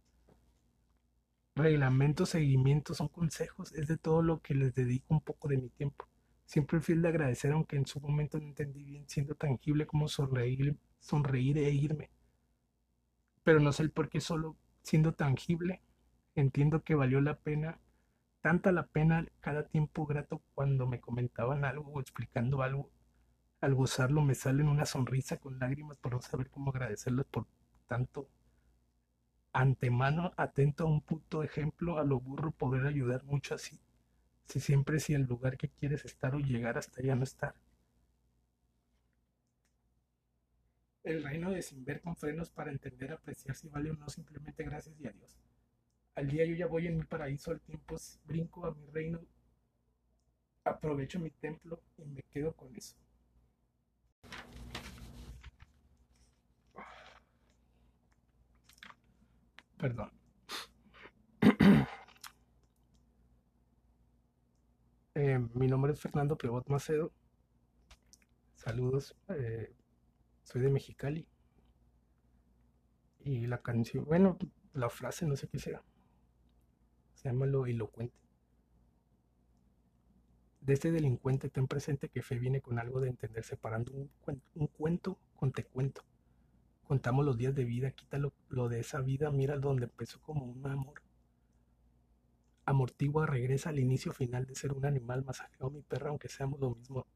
Reglamentos, 1.54 2.30
seguimientos, 2.30 2.96
son 2.96 3.08
consejos, 3.08 3.72
es 3.72 3.86
de 3.86 3.98
todo 3.98 4.22
lo 4.22 4.40
que 4.40 4.54
les 4.54 4.74
dedico 4.74 5.14
un 5.14 5.20
poco 5.20 5.48
de 5.48 5.58
mi 5.58 5.68
tiempo. 5.68 6.06
Siempre 6.46 6.80
fiel 6.80 7.02
de 7.02 7.08
agradecer, 7.08 7.52
aunque 7.52 7.76
en 7.76 7.86
su 7.86 8.00
momento 8.00 8.38
no 8.38 8.46
entendí 8.46 8.82
bien, 8.84 9.08
siendo 9.08 9.34
tangible 9.34 9.86
como 9.86 10.08
sonreír, 10.08 10.76
sonreír 10.98 11.58
e 11.58 11.70
irme 11.70 12.10
pero 13.44 13.60
no 13.60 13.72
sé 13.72 13.82
el 13.82 13.90
por 13.90 14.08
qué 14.08 14.20
solo 14.20 14.56
siendo 14.82 15.12
tangible, 15.12 15.80
entiendo 16.34 16.82
que 16.82 16.94
valió 16.94 17.20
la 17.20 17.36
pena, 17.38 17.78
tanta 18.40 18.72
la 18.72 18.86
pena 18.86 19.26
cada 19.40 19.66
tiempo 19.66 20.06
grato 20.06 20.42
cuando 20.54 20.86
me 20.86 21.00
comentaban 21.00 21.64
algo 21.64 21.92
o 21.92 22.00
explicando 22.00 22.62
algo. 22.62 22.90
Al 23.60 23.74
gozarlo 23.74 24.22
me 24.22 24.34
salen 24.34 24.68
una 24.68 24.86
sonrisa 24.86 25.36
con 25.36 25.58
lágrimas 25.58 25.96
por 25.98 26.12
no 26.12 26.20
saber 26.20 26.50
cómo 26.50 26.70
agradecerles 26.70 27.26
por 27.26 27.46
tanto. 27.86 28.28
Antemano, 29.52 30.32
atento 30.36 30.84
a 30.84 30.88
un 30.90 31.00
puto 31.00 31.42
ejemplo, 31.42 31.98
a 31.98 32.04
lo 32.04 32.18
burro 32.20 32.50
poder 32.50 32.86
ayudar 32.86 33.22
mucho 33.24 33.54
así. 33.54 33.78
Si 34.46 34.60
siempre 34.60 34.98
si 34.98 35.14
el 35.14 35.22
lugar 35.22 35.56
que 35.56 35.68
quieres 35.68 36.04
estar 36.04 36.34
o 36.34 36.38
llegar 36.38 36.78
hasta 36.78 37.00
allá 37.00 37.14
no 37.14 37.22
estar. 37.24 37.54
El 41.04 41.22
reino 41.22 41.50
de 41.50 41.62
sin 41.62 41.84
ver 41.84 42.00
con 42.00 42.16
frenos 42.16 42.50
para 42.50 42.70
entender, 42.70 43.12
apreciar 43.12 43.56
si 43.56 43.68
vale 43.68 43.90
o 43.90 43.94
no, 43.94 44.08
simplemente 44.08 44.64
gracias 44.64 44.98
y 45.00 45.06
adiós. 45.06 45.36
Al 46.14 46.28
día 46.28 46.44
yo 46.44 46.54
ya 46.54 46.66
voy 46.66 46.86
en 46.86 46.98
mi 46.98 47.04
paraíso, 47.04 47.50
al 47.50 47.60
tiempo 47.60 47.96
brinco 48.24 48.66
a 48.66 48.74
mi 48.74 48.86
reino, 48.86 49.20
aprovecho 50.64 51.18
mi 51.18 51.30
templo 51.30 51.80
y 51.98 52.04
me 52.04 52.22
quedo 52.30 52.52
con 52.54 52.74
eso. 52.76 52.96
Perdón. 59.78 60.10
Eh, 65.14 65.38
mi 65.54 65.66
nombre 65.66 65.92
es 65.92 66.00
Fernando 66.00 66.36
Prebot 66.36 66.66
Macedo. 66.68 67.12
Saludos. 68.56 69.14
Eh, 69.28 69.70
soy 70.52 70.60
de 70.60 70.70
Mexicali. 70.70 71.26
Y 73.24 73.46
la 73.46 73.62
canción, 73.62 74.04
bueno, 74.04 74.36
la 74.74 74.90
frase 74.90 75.26
no 75.26 75.36
sé 75.36 75.48
qué 75.48 75.58
sea. 75.58 75.82
Se 77.14 77.28
llama 77.28 77.46
lo 77.46 77.66
elocuente. 77.66 78.14
De 80.60 80.74
este 80.74 80.92
delincuente 80.92 81.48
ten 81.48 81.66
presente 81.66 82.08
que 82.08 82.22
fe 82.22 82.38
viene 82.38 82.60
con 82.60 82.78
algo 82.78 83.00
de 83.00 83.08
entender, 83.08 83.42
separando 83.44 83.92
un, 83.92 84.10
un 84.54 84.66
cuento 84.66 85.18
con 85.34 85.52
te 85.52 85.64
cuento. 85.64 86.02
Contamos 86.84 87.24
los 87.24 87.38
días 87.38 87.54
de 87.54 87.64
vida, 87.64 87.90
quítalo 87.92 88.32
lo 88.48 88.68
de 88.68 88.80
esa 88.80 89.00
vida, 89.00 89.30
mira 89.30 89.56
donde 89.56 89.84
empezó 89.84 90.20
como 90.20 90.44
un 90.44 90.66
amor. 90.66 91.02
Amortigua, 92.66 93.26
regresa 93.26 93.70
al 93.70 93.78
inicio 93.78 94.12
final 94.12 94.46
de 94.46 94.54
ser 94.54 94.72
un 94.72 94.84
animal, 94.84 95.24
masajeo 95.24 95.70
mi 95.70 95.82
perra, 95.82 96.10
aunque 96.10 96.28
seamos 96.28 96.60
lo 96.60 96.74
mismo 96.74 97.06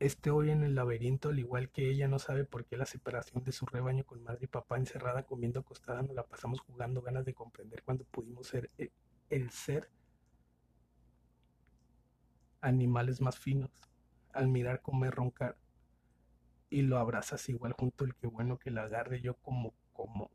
este 0.00 0.30
hoy 0.30 0.50
en 0.50 0.62
el 0.62 0.74
laberinto, 0.74 1.30
al 1.30 1.38
igual 1.38 1.70
que 1.70 1.90
ella, 1.90 2.08
no 2.08 2.18
sabe 2.18 2.44
por 2.44 2.64
qué 2.64 2.76
la 2.76 2.86
separación 2.86 3.42
de 3.44 3.52
su 3.52 3.66
rebaño 3.66 4.04
con 4.04 4.22
madre 4.22 4.44
y 4.44 4.46
papá 4.46 4.76
encerrada 4.76 5.24
comiendo 5.24 5.60
acostada 5.60 6.02
nos 6.02 6.14
la 6.14 6.24
pasamos 6.24 6.60
jugando 6.60 7.02
ganas 7.02 7.24
de 7.24 7.34
comprender 7.34 7.82
cuando 7.82 8.04
pudimos 8.04 8.46
ser 8.46 8.70
el, 8.78 8.92
el 9.30 9.50
ser 9.50 9.90
animales 12.60 13.20
más 13.20 13.38
finos. 13.38 13.70
Al 14.32 14.48
mirar 14.48 14.82
comer 14.82 15.14
roncar 15.14 15.56
y 16.70 16.82
lo 16.82 16.98
abrazas 16.98 17.48
igual 17.48 17.72
junto 17.72 18.04
al 18.04 18.14
que 18.14 18.26
bueno 18.26 18.58
que 18.58 18.70
la 18.70 18.82
agarre 18.82 19.20
yo 19.20 19.34
como 19.34 19.74
como 19.92 20.30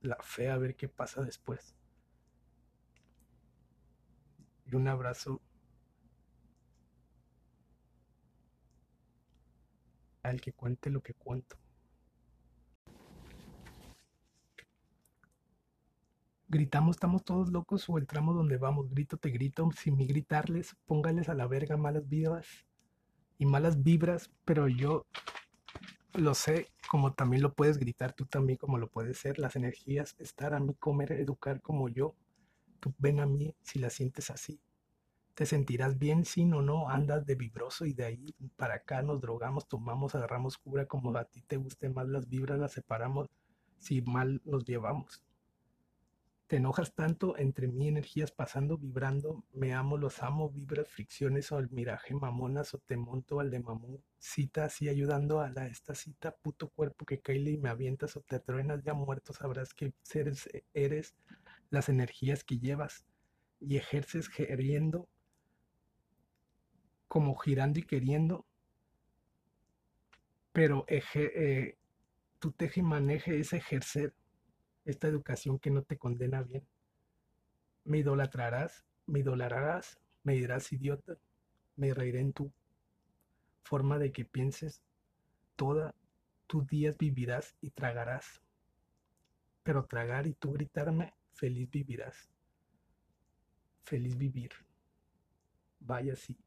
la 0.00 0.16
fe 0.22 0.50
a 0.50 0.56
ver 0.58 0.76
qué 0.76 0.88
pasa 0.88 1.22
después. 1.22 1.76
Y 4.64 4.74
un 4.74 4.88
abrazo 4.88 5.42
al 10.22 10.40
que 10.40 10.52
cuente 10.52 10.90
lo 10.90 11.02
que 11.02 11.14
cuento. 11.14 11.56
Gritamos, 16.48 16.96
estamos 16.96 17.24
todos 17.24 17.50
locos 17.50 17.88
o 17.88 17.98
entramos 17.98 18.34
donde 18.34 18.58
vamos, 18.58 18.90
grito, 18.90 19.16
te 19.16 19.30
grito, 19.30 19.70
sin 19.74 19.96
mi 19.96 20.06
gritarles, 20.06 20.76
póngales 20.84 21.30
a 21.30 21.34
la 21.34 21.46
verga 21.46 21.78
malas 21.78 22.06
vibras 22.08 22.46
y 23.38 23.46
malas 23.46 23.82
vibras, 23.82 24.30
pero 24.44 24.68
yo 24.68 25.06
lo 26.12 26.34
sé, 26.34 26.68
como 26.90 27.14
también 27.14 27.42
lo 27.42 27.54
puedes 27.54 27.78
gritar 27.78 28.12
tú 28.12 28.26
también, 28.26 28.58
como 28.58 28.76
lo 28.76 28.88
puedes 28.88 29.16
ser, 29.16 29.38
las 29.38 29.56
energías, 29.56 30.14
estar 30.18 30.52
a 30.52 30.60
mí, 30.60 30.74
comer, 30.74 31.12
educar 31.12 31.62
como 31.62 31.88
yo, 31.88 32.14
tú 32.80 32.94
ven 32.98 33.20
a 33.20 33.26
mí 33.26 33.54
si 33.62 33.78
la 33.78 33.88
sientes 33.88 34.28
así 34.28 34.60
te 35.34 35.46
sentirás 35.46 35.98
bien 35.98 36.24
si 36.24 36.44
no, 36.44 36.60
no, 36.62 36.88
andas 36.88 37.24
de 37.24 37.34
vibroso 37.34 37.86
y 37.86 37.94
de 37.94 38.04
ahí 38.04 38.34
para 38.56 38.74
acá 38.74 39.02
nos 39.02 39.20
drogamos, 39.20 39.66
tomamos, 39.66 40.14
agarramos 40.14 40.58
cura 40.58 40.86
como 40.86 41.16
a 41.16 41.24
ti 41.24 41.40
te 41.42 41.56
gusten 41.56 41.94
más 41.94 42.08
las 42.08 42.28
vibras, 42.28 42.58
las 42.58 42.72
separamos 42.72 43.28
si 43.78 44.02
mal 44.02 44.42
nos 44.44 44.64
llevamos. 44.64 45.22
Te 46.46 46.56
enojas 46.58 46.94
tanto 46.94 47.38
entre 47.38 47.66
mí 47.66 47.88
energías 47.88 48.30
pasando, 48.30 48.76
vibrando, 48.76 49.42
me 49.54 49.72
amo, 49.72 49.96
los 49.96 50.22
amo, 50.22 50.50
vibras, 50.50 50.86
fricciones 50.86 51.50
o 51.50 51.58
el 51.58 51.70
miraje 51.70 52.12
mamonas 52.14 52.74
o 52.74 52.78
te 52.78 52.98
monto 52.98 53.40
al 53.40 53.50
de 53.50 53.60
mamú, 53.60 54.02
cita 54.18 54.66
así 54.66 54.90
ayudando 54.90 55.40
a 55.40 55.48
la 55.48 55.66
esta 55.66 55.94
cita, 55.94 56.36
puto 56.42 56.68
cuerpo 56.68 57.06
que 57.06 57.20
cae 57.20 57.38
y 57.38 57.56
me 57.56 57.70
avientas 57.70 58.18
o 58.18 58.20
te 58.20 58.38
truenas 58.38 58.82
ya 58.82 58.92
muerto, 58.92 59.32
sabrás 59.32 59.72
que 59.72 59.94
seres 60.02 60.46
eres 60.74 61.14
las 61.70 61.88
energías 61.88 62.44
que 62.44 62.58
llevas 62.58 63.06
y 63.58 63.78
ejerces 63.78 64.28
queriendo 64.28 65.08
como 67.12 67.36
girando 67.36 67.78
y 67.78 67.82
queriendo, 67.82 68.46
pero 70.50 70.86
eh, 70.88 71.76
tu 72.38 72.52
teje 72.52 72.80
y 72.80 72.82
maneje 72.82 73.38
es 73.38 73.52
ejercer 73.52 74.14
esta 74.86 75.08
educación 75.08 75.58
que 75.58 75.70
no 75.70 75.82
te 75.82 75.98
condena 75.98 76.42
bien. 76.42 76.66
Me 77.84 77.98
idolatrarás, 77.98 78.86
me 79.04 79.18
idolatrarás, 79.18 80.00
me 80.22 80.32
dirás 80.36 80.72
idiota, 80.72 81.18
me 81.76 81.92
reiré 81.92 82.20
en 82.20 82.32
tu 82.32 82.50
forma 83.62 83.98
de 83.98 84.10
que 84.10 84.24
pienses, 84.24 84.82
toda 85.54 85.94
tus 86.46 86.66
días 86.66 86.96
vivirás 86.96 87.54
y 87.60 87.72
tragarás. 87.72 88.40
Pero 89.62 89.84
tragar 89.84 90.26
y 90.26 90.32
tú 90.32 90.52
gritarme, 90.52 91.12
feliz 91.34 91.68
vivirás. 91.68 92.30
Feliz 93.84 94.16
vivir. 94.16 94.52
Vaya 95.78 96.16
sí. 96.16 96.38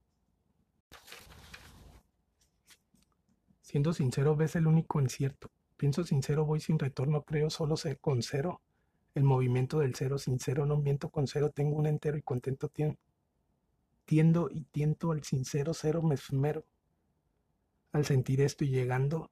Siendo 3.62 3.94
sincero, 3.94 4.36
ves 4.36 4.56
el 4.56 4.68
único 4.68 5.02
incierto. 5.02 5.52
Pienso 5.76 6.04
sincero, 6.04 6.46
voy 6.46 6.62
sin 6.62 6.80
retorno, 6.80 7.24
creo 7.24 7.50
solo 7.50 7.76
sé 7.76 7.98
con 7.98 8.22
cero. 8.22 8.62
El 9.14 9.24
movimiento 9.24 9.80
del 9.80 9.96
cero, 9.96 10.18
sincero, 10.18 10.66
no 10.66 10.78
miento 10.78 11.10
con 11.10 11.28
cero, 11.28 11.50
tengo 11.50 11.76
un 11.78 11.86
entero 11.88 12.18
y 12.18 12.22
contento 12.22 12.70
tiendo 14.06 14.50
y 14.50 14.62
tiento 14.72 15.12
al 15.12 15.24
sincero 15.24 15.74
cero 15.74 16.02
me 16.02 16.16
esmero. 16.16 16.66
Al 17.92 18.06
sentir 18.06 18.42
esto 18.42 18.64
y 18.64 18.70
llegando, 18.70 19.32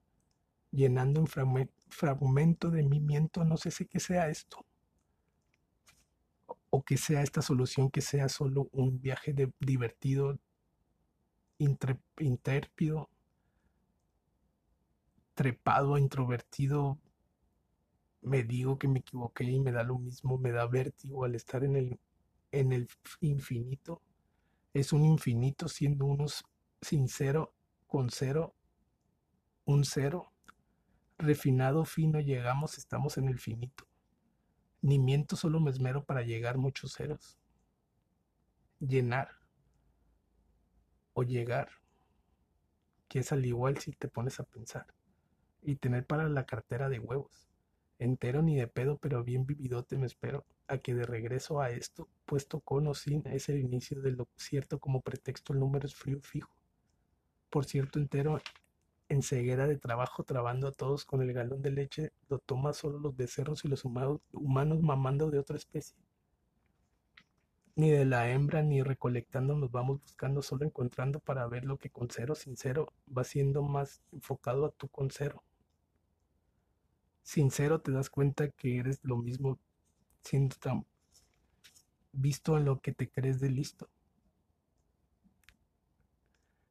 llenando 0.72 1.22
un 1.22 1.28
fragmento 1.28 2.70
de 2.72 2.84
mi 2.84 3.00
miento, 3.00 3.46
no 3.46 3.58
sé 3.58 3.72
si 3.72 3.86
qué 3.86 4.00
sea 4.00 4.30
esto. 4.30 4.66
O 6.70 6.84
que 6.84 6.98
sea 6.98 7.22
esta 7.22 7.42
solución, 7.42 7.92
que 7.92 8.02
sea 8.02 8.30
solo 8.30 8.68
un 8.72 9.00
viaje 9.00 9.34
de, 9.34 9.54
divertido, 9.60 10.38
intérpido, 11.58 13.10
trepado, 15.34 15.98
introvertido, 15.98 17.00
me 18.22 18.44
digo 18.44 18.78
que 18.78 18.88
me 18.88 19.00
equivoqué 19.00 19.44
y 19.44 19.60
me 19.60 19.72
da 19.72 19.84
lo 19.84 20.00
mismo, 20.00 20.38
me 20.38 20.52
da 20.52 20.66
vértigo 20.66 21.26
al 21.26 21.36
estar 21.36 21.64
en 21.64 21.76
el, 21.76 22.00
en 22.52 22.72
el 22.72 22.88
infinito. 23.22 24.02
Es 24.74 24.94
un 24.94 25.04
infinito 25.06 25.68
siendo 25.68 26.06
unos 26.06 26.44
sincero 26.82 27.54
con 27.88 28.10
cero, 28.10 28.56
un 29.66 29.84
cero. 29.84 30.32
Refinado, 31.18 31.86
fino, 31.86 32.20
llegamos, 32.20 32.78
estamos 32.78 33.18
en 33.18 33.30
el 33.30 33.40
finito. 33.40 33.86
Ni 34.82 35.00
miento, 35.00 35.36
solo 35.36 35.60
me 35.60 35.70
esmero 35.70 36.04
para 36.04 36.24
llegar 36.24 36.58
muchos 36.58 36.94
ceros. 36.94 37.38
Llenar 38.80 39.43
o 41.14 41.24
llegar, 41.24 41.70
que 43.08 43.20
es 43.20 43.32
al 43.32 43.46
igual 43.46 43.78
si 43.78 43.92
te 43.92 44.08
pones 44.08 44.40
a 44.40 44.44
pensar 44.44 44.88
y 45.62 45.76
tener 45.76 46.06
para 46.06 46.28
la 46.30 46.46
cartera 46.46 46.90
de 46.90 47.00
huevos. 47.00 47.48
Entero 48.00 48.42
ni 48.42 48.56
de 48.58 48.68
pedo, 48.68 48.98
pero 48.98 49.24
bien 49.24 49.46
vividote 49.46 49.98
me 49.98 50.08
espero 50.08 50.46
a 50.68 50.78
que 50.80 50.94
de 50.94 51.06
regreso 51.06 51.62
a 51.62 51.70
esto, 51.72 52.10
puesto 52.26 52.60
con 52.60 52.88
o 52.88 52.94
sin, 52.94 53.26
es 53.28 53.50
el 53.50 53.60
inicio 53.60 54.02
de 54.02 54.12
lo 54.12 54.28
cierto 54.36 54.80
como 54.80 55.02
pretexto 55.02 55.54
el 55.54 55.60
número 55.60 55.86
es 55.86 55.96
frío 55.96 56.20
fijo. 56.22 56.54
Por 57.50 57.66
cierto, 57.66 58.00
entero 58.00 58.42
en 59.10 59.22
ceguera 59.22 59.68
de 59.68 59.78
trabajo, 59.78 60.24
trabando 60.24 60.68
a 60.68 60.72
todos 60.72 61.06
con 61.06 61.22
el 61.22 61.34
galón 61.34 61.62
de 61.62 61.72
leche, 61.72 62.14
lo 62.30 62.40
toma 62.40 62.74
solo 62.74 63.00
los 63.00 63.16
becerros 63.16 63.64
y 63.64 63.68
los 63.68 63.86
humanos, 63.86 64.22
humanos 64.32 64.82
mamando 64.82 65.30
de 65.30 65.40
otra 65.40 65.58
especie. 65.58 65.96
Ni 67.76 67.92
de 67.92 68.06
la 68.06 68.30
hembra 68.30 68.62
ni 68.62 68.84
recolectando 68.84 69.56
nos 69.56 69.72
vamos 69.72 70.00
buscando, 70.02 70.42
solo 70.42 70.66
encontrando 70.66 71.20
para 71.20 71.48
ver 71.48 71.66
lo 71.66 71.78
que 71.78 71.90
con 71.90 72.10
cero 72.10 72.36
sincero 72.36 72.94
va 73.16 73.24
siendo 73.24 73.64
más 73.64 74.02
enfocado 74.12 74.66
a 74.66 74.72
tu 74.72 74.88
con 74.90 75.10
cero 75.10 75.44
sincero 77.24 77.82
te 77.82 77.92
das 77.92 78.10
cuenta 78.10 78.50
que 78.50 78.78
eres 78.78 79.00
lo 79.04 79.18
mismo 79.18 79.58
siendo 80.22 80.56
tan 80.58 80.86
visto 82.12 82.58
en 82.58 82.66
lo 82.66 82.80
que 82.80 82.94
te 82.94 83.10
crees 83.10 83.40
de 83.40 83.50
listo. 83.50 83.90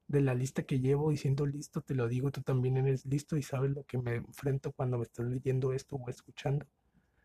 De 0.06 0.20
la 0.20 0.34
lista 0.34 0.62
que 0.64 0.78
llevo 0.78 1.10
y 1.10 1.16
siendo 1.16 1.46
listo, 1.46 1.80
te 1.80 1.94
lo 1.94 2.06
digo, 2.06 2.30
tú 2.30 2.42
también 2.42 2.76
eres 2.76 3.06
listo 3.06 3.36
y 3.36 3.42
sabes 3.42 3.70
lo 3.72 3.84
que 3.84 3.98
me 3.98 4.16
enfrento 4.16 4.72
cuando 4.72 4.98
me 4.98 5.04
estás 5.04 5.26
leyendo 5.26 5.72
esto 5.72 5.96
o 5.96 6.08
escuchando, 6.10 6.66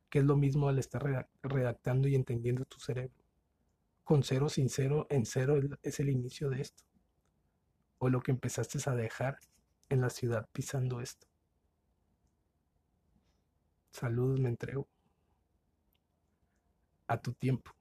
que 0.09 0.19
es 0.19 0.25
lo 0.25 0.37
mismo 0.37 0.69
al 0.69 0.79
estar 0.79 1.27
redactando 1.43 2.07
y 2.07 2.15
entendiendo 2.15 2.65
tu 2.65 2.79
cerebro. 2.79 3.26
Con 4.07 4.23
cero, 4.23 4.47
sincero, 4.47 5.05
en 5.09 5.25
cero 5.25 5.59
es 5.83 5.99
el 5.99 6.09
inicio 6.09 6.49
de 6.49 6.61
esto. 6.61 6.81
O 7.97 8.07
lo 8.07 8.21
que 8.21 8.31
empezaste 8.31 8.79
a 8.89 8.95
dejar 8.95 9.37
en 9.89 9.99
la 9.99 10.09
ciudad 10.09 10.47
pisando 10.53 11.01
esto. 11.01 11.27
Saludos, 13.91 14.39
me 14.39 14.47
entrego. 14.47 14.87
A 17.07 17.21
tu 17.21 17.33
tiempo. 17.33 17.73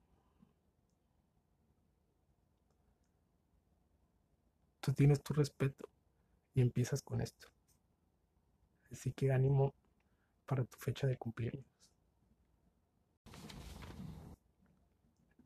Tú 4.81 4.93
tienes 4.95 5.23
tu 5.23 5.33
respeto 5.33 5.89
y 6.55 6.61
empiezas 6.61 7.03
con 7.03 7.21
esto. 7.21 7.53
Así 8.91 9.13
que 9.13 9.31
ánimo 9.31 9.75
para 10.45 10.65
tu 10.65 10.77
fecha 10.77 11.07
de 11.07 11.17
cumpleaños. 11.17 11.76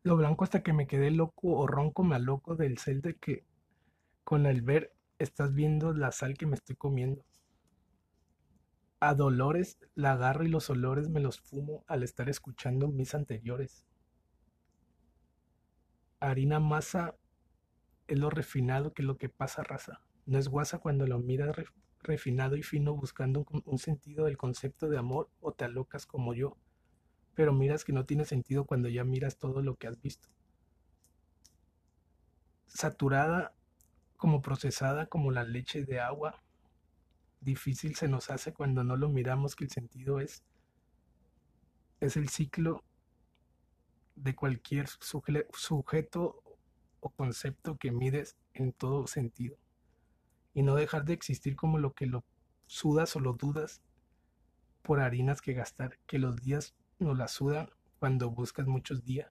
Lo 0.03 0.17
blanco 0.17 0.45
hasta 0.45 0.63
que 0.63 0.73
me 0.73 0.87
quedé 0.87 1.11
loco 1.11 1.49
o 1.49 1.67
ronco 1.67 2.05
me 2.05 2.17
aloco 2.17 2.57
del 2.57 2.79
cel 2.79 3.03
de 3.03 3.17
que 3.17 3.45
con 4.25 4.47
el 4.47 4.63
ver 4.63 4.95
estás 5.19 5.53
viendo 5.53 5.93
la 5.93 6.11
sal 6.11 6.39
que 6.39 6.47
me 6.47 6.55
estoy 6.55 6.77
comiendo. 6.77 7.23
A 8.99 9.15
Dolores 9.15 9.79
la 9.95 10.13
agarro 10.13 10.45
y 10.45 10.49
los 10.49 10.71
olores 10.71 11.11
me 11.11 11.21
los 11.21 11.41
fumo 11.41 11.85
al 11.87 12.03
estar 12.03 12.31
escuchando 12.31 12.89
mis 12.89 13.15
anteriores. 13.15 13.87
Harina 16.19 16.61
masa 16.61 17.15
es 18.07 18.19
lo 18.19 18.31
refinado 18.31 18.95
que 18.95 19.03
lo 19.03 19.19
que 19.19 19.29
pasa 19.29 19.63
raza. 19.63 20.01
No 20.25 20.39
es 20.39 20.49
guasa 20.49 20.79
cuando 20.79 21.07
lo 21.07 21.19
miras 21.19 21.55
refinado 22.01 22.57
y 22.57 22.63
fino 22.63 22.95
buscando 22.95 23.45
un 23.65 23.79
sentido 23.79 24.25
del 24.25 24.39
concepto 24.39 24.89
de 24.89 24.99
amor 24.99 25.29
o 25.41 25.53
te 25.53 25.67
alocas 25.67 26.07
como 26.07 26.33
yo. 26.33 26.57
Pero 27.35 27.53
miras 27.53 27.85
que 27.85 27.93
no 27.93 28.05
tiene 28.05 28.25
sentido 28.25 28.65
cuando 28.65 28.89
ya 28.89 29.05
miras 29.05 29.39
todo 29.39 29.63
lo 29.63 29.77
que 29.77 29.87
has 29.87 30.01
visto. 30.01 30.29
Saturada 32.67 33.55
como 34.17 34.43
procesada 34.43 35.07
como 35.07 35.31
la 35.31 35.45
leche 35.45 35.85
de 35.85 36.01
agua 36.01 36.43
difícil 37.41 37.97
se 37.97 38.09
nos 38.09 38.31
hace 38.31 38.53
cuando 38.53 38.85
no 38.85 38.97
lo 38.97 39.09
miramos 39.09 39.57
que 39.57 39.65
el 39.65 39.71
sentido 39.71 40.21
es, 40.21 40.45
es 42.01 42.17
el 42.17 42.29
ciclo 42.29 42.85
de 44.15 44.35
cualquier 44.35 44.87
sujeto 44.89 46.43
o 47.01 47.09
concepto 47.11 47.79
que 47.79 47.93
mides 47.93 48.37
en 48.53 48.73
todo 48.73 49.07
sentido 49.07 49.57
y 50.53 50.63
no 50.63 50.75
dejar 50.75 51.05
de 51.05 51.15
existir 51.15 51.57
como 51.57 51.79
lo 51.79 51.95
que 51.95 52.07
lo 52.07 52.25
sudas 52.67 53.17
o 53.17 53.21
lo 53.21 53.33
dudas 53.33 53.81
por 54.83 55.01
harinas 55.01 55.41
que 55.41 55.55
gastar, 55.55 55.99
que 56.07 56.19
los 56.19 56.37
días 56.43 56.75
no 57.01 57.15
la 57.15 57.29
sudan 57.29 57.71
cuando 57.99 58.31
buscas 58.31 58.67
muchos 58.67 59.05
días 59.05 59.31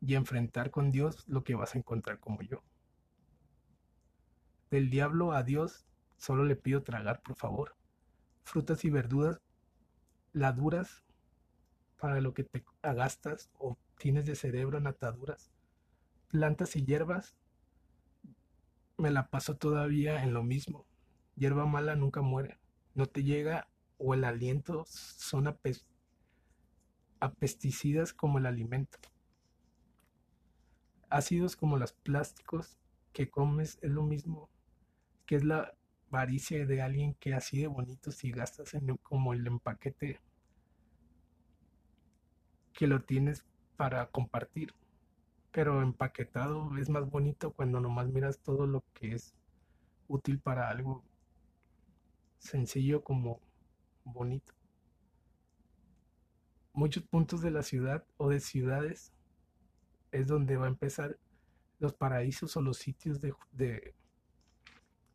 y 0.00 0.14
enfrentar 0.14 0.70
con 0.70 0.90
Dios 0.90 1.24
lo 1.28 1.44
que 1.44 1.54
vas 1.54 1.74
a 1.74 1.78
encontrar 1.78 2.18
como 2.20 2.42
yo. 2.42 2.62
Del 4.70 4.90
diablo 4.90 5.32
a 5.32 5.42
Dios 5.42 5.86
Solo 6.16 6.44
le 6.44 6.56
pido 6.56 6.82
tragar, 6.82 7.20
por 7.22 7.36
favor. 7.36 7.76
Frutas 8.44 8.84
y 8.84 8.90
verduras, 8.90 9.40
laduras, 10.32 11.02
para 11.98 12.20
lo 12.20 12.34
que 12.34 12.44
te 12.44 12.64
agastas 12.82 13.50
o 13.58 13.76
tienes 13.98 14.26
de 14.26 14.34
cerebro 14.34 14.78
en 14.78 14.86
ataduras. 14.86 15.50
Plantas 16.28 16.76
y 16.76 16.84
hierbas, 16.84 17.36
me 18.98 19.10
la 19.10 19.28
paso 19.28 19.56
todavía 19.56 20.22
en 20.22 20.32
lo 20.32 20.42
mismo. 20.42 20.86
Hierba 21.36 21.66
mala 21.66 21.96
nunca 21.96 22.22
muere. 22.22 22.58
No 22.94 23.06
te 23.06 23.22
llega 23.22 23.68
o 23.98 24.14
el 24.14 24.24
aliento 24.24 24.84
son 24.88 25.48
pesticidas 27.34 28.12
como 28.12 28.38
el 28.38 28.46
alimento. 28.46 28.98
Ácidos 31.08 31.56
como 31.56 31.76
los 31.76 31.92
plásticos 31.92 32.78
que 33.12 33.30
comes 33.30 33.78
es 33.82 33.90
lo 33.90 34.02
mismo 34.02 34.50
que 35.26 35.36
es 35.36 35.44
la 35.44 35.74
avaricia 36.10 36.64
de 36.66 36.82
alguien 36.82 37.14
que 37.14 37.34
así 37.34 37.60
de 37.60 37.66
bonito 37.66 38.12
si 38.12 38.30
gastas 38.30 38.74
en 38.74 38.96
como 38.98 39.32
el 39.32 39.46
empaquete 39.46 40.20
que 42.72 42.86
lo 42.86 43.02
tienes 43.02 43.44
para 43.76 44.06
compartir. 44.06 44.72
Pero 45.50 45.82
empaquetado 45.82 46.76
es 46.78 46.88
más 46.88 47.08
bonito 47.08 47.52
cuando 47.52 47.80
nomás 47.80 48.08
miras 48.08 48.38
todo 48.38 48.66
lo 48.66 48.84
que 48.94 49.14
es 49.14 49.34
útil 50.08 50.38
para 50.38 50.68
algo 50.68 51.02
sencillo 52.38 53.02
como 53.02 53.40
bonito. 54.04 54.55
Muchos 56.76 57.04
puntos 57.04 57.40
de 57.40 57.50
la 57.50 57.62
ciudad 57.62 58.04
o 58.18 58.28
de 58.28 58.38
ciudades 58.38 59.10
es 60.12 60.26
donde 60.26 60.58
va 60.58 60.66
a 60.66 60.68
empezar 60.68 61.18
los 61.78 61.94
paraísos 61.94 62.54
o 62.58 62.60
los 62.60 62.76
sitios 62.76 63.18
de, 63.22 63.94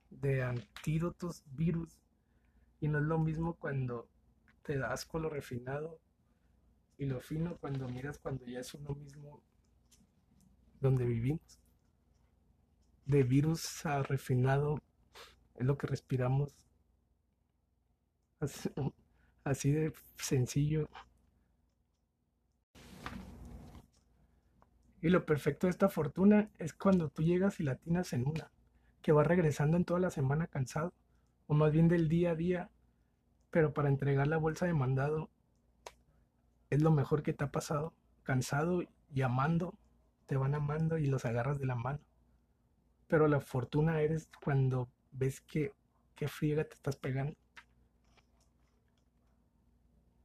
de 0.10 0.42
antídotos, 0.42 1.44
virus. 1.52 2.00
Y 2.80 2.88
no 2.88 2.98
es 2.98 3.04
lo 3.04 3.20
mismo 3.20 3.54
cuando 3.54 4.10
te 4.64 4.80
das 4.80 5.06
con 5.06 5.22
lo 5.22 5.30
refinado 5.30 6.00
y 6.98 7.06
lo 7.06 7.22
fino 7.22 7.56
cuando 7.58 7.88
miras 7.88 8.18
cuando 8.18 8.44
ya 8.48 8.62
es 8.62 8.74
uno 8.74 8.96
mismo 8.96 9.44
donde 10.80 11.06
vivimos. 11.06 11.60
De 13.06 13.22
virus 13.22 13.86
a 13.86 14.02
refinado 14.02 14.82
es 15.60 15.68
lo 15.68 15.78
que 15.78 15.86
respiramos. 15.86 16.56
Así 19.44 19.72
de 19.74 19.94
sencillo. 20.18 20.90
Y 25.02 25.10
lo 25.10 25.26
perfecto 25.26 25.68
de 25.68 25.72
esta 25.72 25.90
fortuna 25.90 26.50
es 26.60 26.74
cuando 26.74 27.10
tú 27.10 27.24
llegas 27.24 27.60
y 27.60 27.64
latinas 27.64 28.14
en 28.14 28.28
una 28.28 28.52
que 29.02 29.12
va 29.12 29.24
regresando 29.24 29.78
en 29.78 29.86
toda 29.86 30.00
la 30.00 30.12
semana 30.12 30.48
cansado, 30.48 30.94
o 31.48 31.56
más 31.56 31.72
bien 31.72 31.88
del 31.88 32.08
día 32.08 32.32
a 32.32 32.36
día, 32.36 32.70
Pero 33.50 33.74
para 33.74 33.90
entregar 33.90 34.28
la 34.28 34.38
bolsa 34.38 34.66
de 34.66 34.74
mandado 34.74 35.30
es 36.70 36.82
lo 36.82 36.92
mejor 36.92 37.22
que 37.22 37.34
te 37.34 37.44
ha 37.44 37.52
pasado. 37.52 37.94
Cansado 38.24 38.84
y 39.14 39.22
amando, 39.24 39.78
te 40.26 40.38
van 40.38 40.56
amando 40.56 40.98
y 40.98 41.08
los 41.08 41.26
agarras 41.26 41.60
de 41.60 41.66
la 41.66 41.76
mano. 41.76 42.00
Pero 43.08 43.28
la 43.28 43.42
fortuna 43.42 44.00
eres 44.02 44.30
cuando 44.42 44.90
ves 45.12 45.42
que 45.42 45.74
qué 46.16 46.30
friega 46.30 46.64
te 46.64 46.76
estás 46.76 46.96
pegando. 46.96 47.36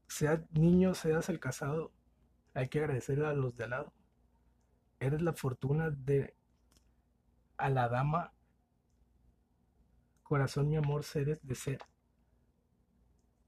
Seas 0.07 0.41
niño, 0.53 0.95
seas 0.95 1.29
el 1.29 1.41
casado, 1.41 1.91
hay 2.55 2.69
que 2.69 2.79
agradecer 2.79 3.25
a 3.25 3.33
los 3.35 3.57
de 3.57 3.65
al 3.65 3.71
lado. 3.71 3.93
Eres 4.99 5.23
la 5.23 5.33
fortuna 5.33 5.91
de 5.91 6.35
a 7.57 7.71
la 7.71 7.89
dama. 7.89 8.33
Corazón, 10.23 10.69
mi 10.69 10.77
amor, 10.77 11.05
seres 11.05 11.41
de 11.47 11.55
ser. 11.55 11.79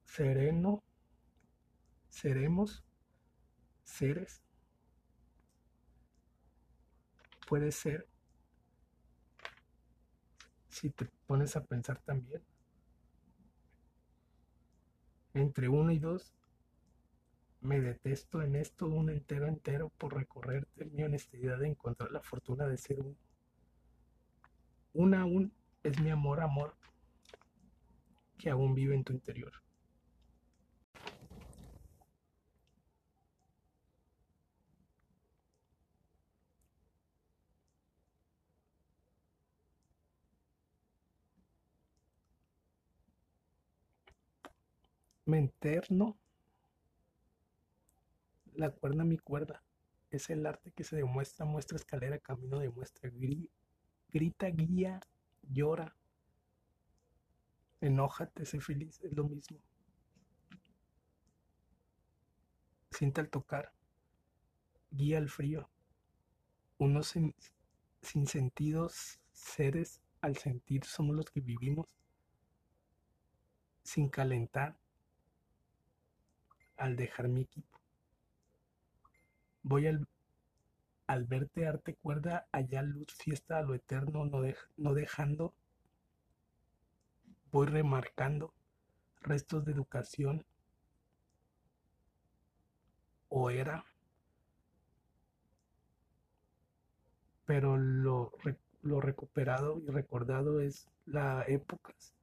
Sereno, 0.05 0.83
seremos, 2.09 2.85
seres. 3.85 4.43
Puede 7.49 7.73
ser, 7.73 8.07
si 10.69 10.91
te 10.91 11.07
pones 11.27 11.57
a 11.57 11.65
pensar 11.65 11.99
también, 12.03 12.43
entre 15.35 15.69
uno 15.69 15.91
y 15.93 15.99
dos, 15.99 16.35
me 17.61 17.81
detesto 17.81 18.43
en 18.43 18.57
esto 18.57 18.87
un 18.87 19.11
entero 19.11 19.47
entero 19.47 19.91
por 19.99 20.15
recorrerte 20.15 20.85
mi 20.87 21.03
honestidad 21.03 21.59
de 21.59 21.69
encontrar 21.69 22.11
la 22.11 22.21
fortuna 22.21 22.67
de 22.67 22.77
ser 22.79 23.01
uno. 23.01 23.17
Una 24.95 25.23
aún 25.23 25.53
es 25.83 26.01
mi 26.01 26.11
amor, 26.11 26.41
amor, 26.41 26.75
que 28.39 28.51
aún 28.51 28.75
vive 28.75 28.95
en 28.95 29.05
tu 29.05 29.13
interior. 29.13 29.53
Me 45.27 45.39
enterno 45.39 46.17
la 48.59 48.71
cuerda 48.71 49.05
mi 49.05 49.19
cuerda. 49.19 49.63
Es 50.11 50.31
el 50.31 50.45
arte 50.47 50.73
que 50.73 50.85
se 50.85 50.97
demuestra, 50.97 51.47
muestra 51.47 51.77
escalera, 51.77 52.19
camino 52.19 52.59
demuestra, 52.59 53.11
grita, 54.11 54.49
guía, 54.49 55.01
llora, 55.43 55.95
enójate, 57.81 58.45
sé 58.45 58.61
feliz, 58.61 59.01
es 59.03 59.13
lo 59.13 59.25
mismo. 59.25 59.59
Siente 62.91 63.21
al 63.21 63.29
tocar, 63.29 63.73
guía 64.91 65.19
el 65.19 65.29
frío. 65.29 65.69
Unos 66.79 67.09
sin, 67.09 67.35
sin 68.03 68.27
sentidos, 68.27 69.21
seres 69.33 70.01
al 70.21 70.37
sentir, 70.37 70.85
somos 70.85 71.15
los 71.15 71.31
que 71.31 71.41
vivimos 71.41 71.87
sin 73.85 74.09
calentar 74.09 74.77
al 76.77 76.97
dejar 76.97 77.29
mi 77.29 77.43
equipo. 77.43 77.78
Voy 79.69 79.87
al, 79.87 80.09
al 81.07 81.25
verte 81.25 81.67
arte 81.67 81.95
cuerda, 81.95 82.49
allá 82.53 82.81
luz, 82.81 83.13
fiesta 83.13 83.59
a 83.59 83.63
lo 83.63 83.75
eterno, 83.75 84.25
no, 84.25 84.41
no 84.79 84.95
dejando. 84.95 85.53
Voy 87.53 87.67
remarcando 87.67 88.55
restos 89.21 89.67
de 89.67 89.73
educación 89.73 90.47
o 93.29 93.51
era, 93.51 93.85
pero 97.45 97.77
lo, 97.77 98.33
lo 98.81 99.03
recuperado 99.03 99.83
y 99.87 99.91
recordado 99.91 100.63
es 100.63 100.89
la 101.05 101.45
épocas 101.47 102.15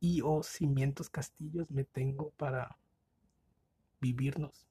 y 0.00 0.20
o 0.20 0.42
cimientos 0.42 1.10
castillos 1.10 1.70
me 1.70 1.84
tengo 1.84 2.30
para 2.30 2.76
vivirnos 4.00 4.66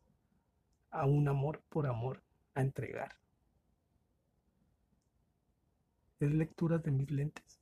a 0.96 1.06
un 1.06 1.28
amor 1.28 1.62
por 1.70 1.88
amor 1.88 2.24
a 2.54 2.62
entregar. 2.62 3.18
Es 6.20 6.32
lectura 6.32 6.78
de 6.78 6.92
mis 6.92 7.12
lentes. 7.12 7.60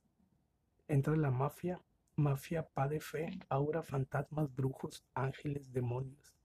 Entra 0.86 1.16
la 1.16 1.32
mafia, 1.32 1.82
mafia, 2.14 2.62
pa 2.62 2.86
de 2.86 3.00
fe, 3.00 3.40
aura, 3.48 3.82
fantasmas, 3.82 4.54
brujos, 4.54 5.04
ángeles, 5.14 5.72
demonios, 5.72 6.36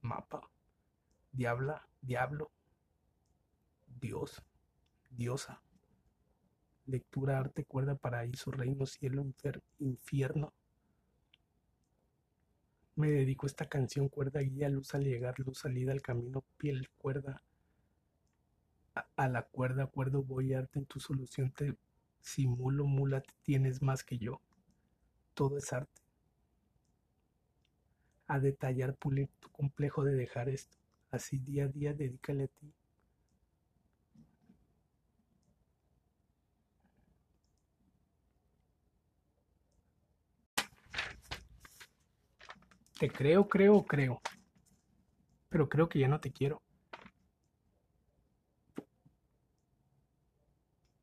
mapa, 0.00 0.48
diabla, 1.32 1.86
diablo, 2.00 2.50
Dios, 4.00 4.42
diosa. 5.10 5.60
Lectura, 6.86 7.38
arte, 7.38 7.64
cuerda, 7.64 7.94
paraíso, 7.94 8.50
reino, 8.50 8.86
cielo, 8.86 9.24
infierno, 9.78 10.52
me 12.96 13.10
dedico 13.10 13.46
a 13.46 13.48
esta 13.48 13.68
canción, 13.68 14.08
cuerda 14.08 14.40
guía, 14.40 14.68
luz 14.68 14.94
al 14.94 15.04
llegar, 15.04 15.38
luz 15.38 15.58
salida 15.58 15.92
al 15.92 16.02
camino, 16.02 16.44
piel, 16.58 16.88
cuerda. 16.98 17.42
A, 19.16 19.28
la 19.28 19.42
cuerda, 19.42 19.84
acuerdo, 19.84 20.22
voy 20.22 20.52
arte 20.52 20.78
en 20.78 20.84
tu 20.84 21.00
solución, 21.00 21.50
te 21.50 21.76
simulo, 22.20 22.84
mula, 22.84 23.22
tienes 23.42 23.80
más 23.80 24.04
que 24.04 24.18
yo. 24.18 24.40
Todo 25.34 25.56
es 25.56 25.72
arte. 25.72 26.02
A 28.26 28.38
detallar, 28.38 28.94
pulir 28.94 29.28
tu 29.40 29.48
complejo 29.50 30.04
de 30.04 30.14
dejar 30.14 30.50
esto. 30.50 30.76
Así 31.10 31.38
día 31.38 31.64
a 31.64 31.68
día, 31.68 31.94
dedícale 31.94 32.44
a 32.44 32.48
ti. 32.48 32.72
Te 43.02 43.10
creo, 43.10 43.48
creo, 43.48 43.84
creo. 43.84 44.22
Pero 45.48 45.68
creo 45.68 45.88
que 45.88 45.98
ya 45.98 46.06
no 46.06 46.20
te 46.20 46.30
quiero. 46.30 46.62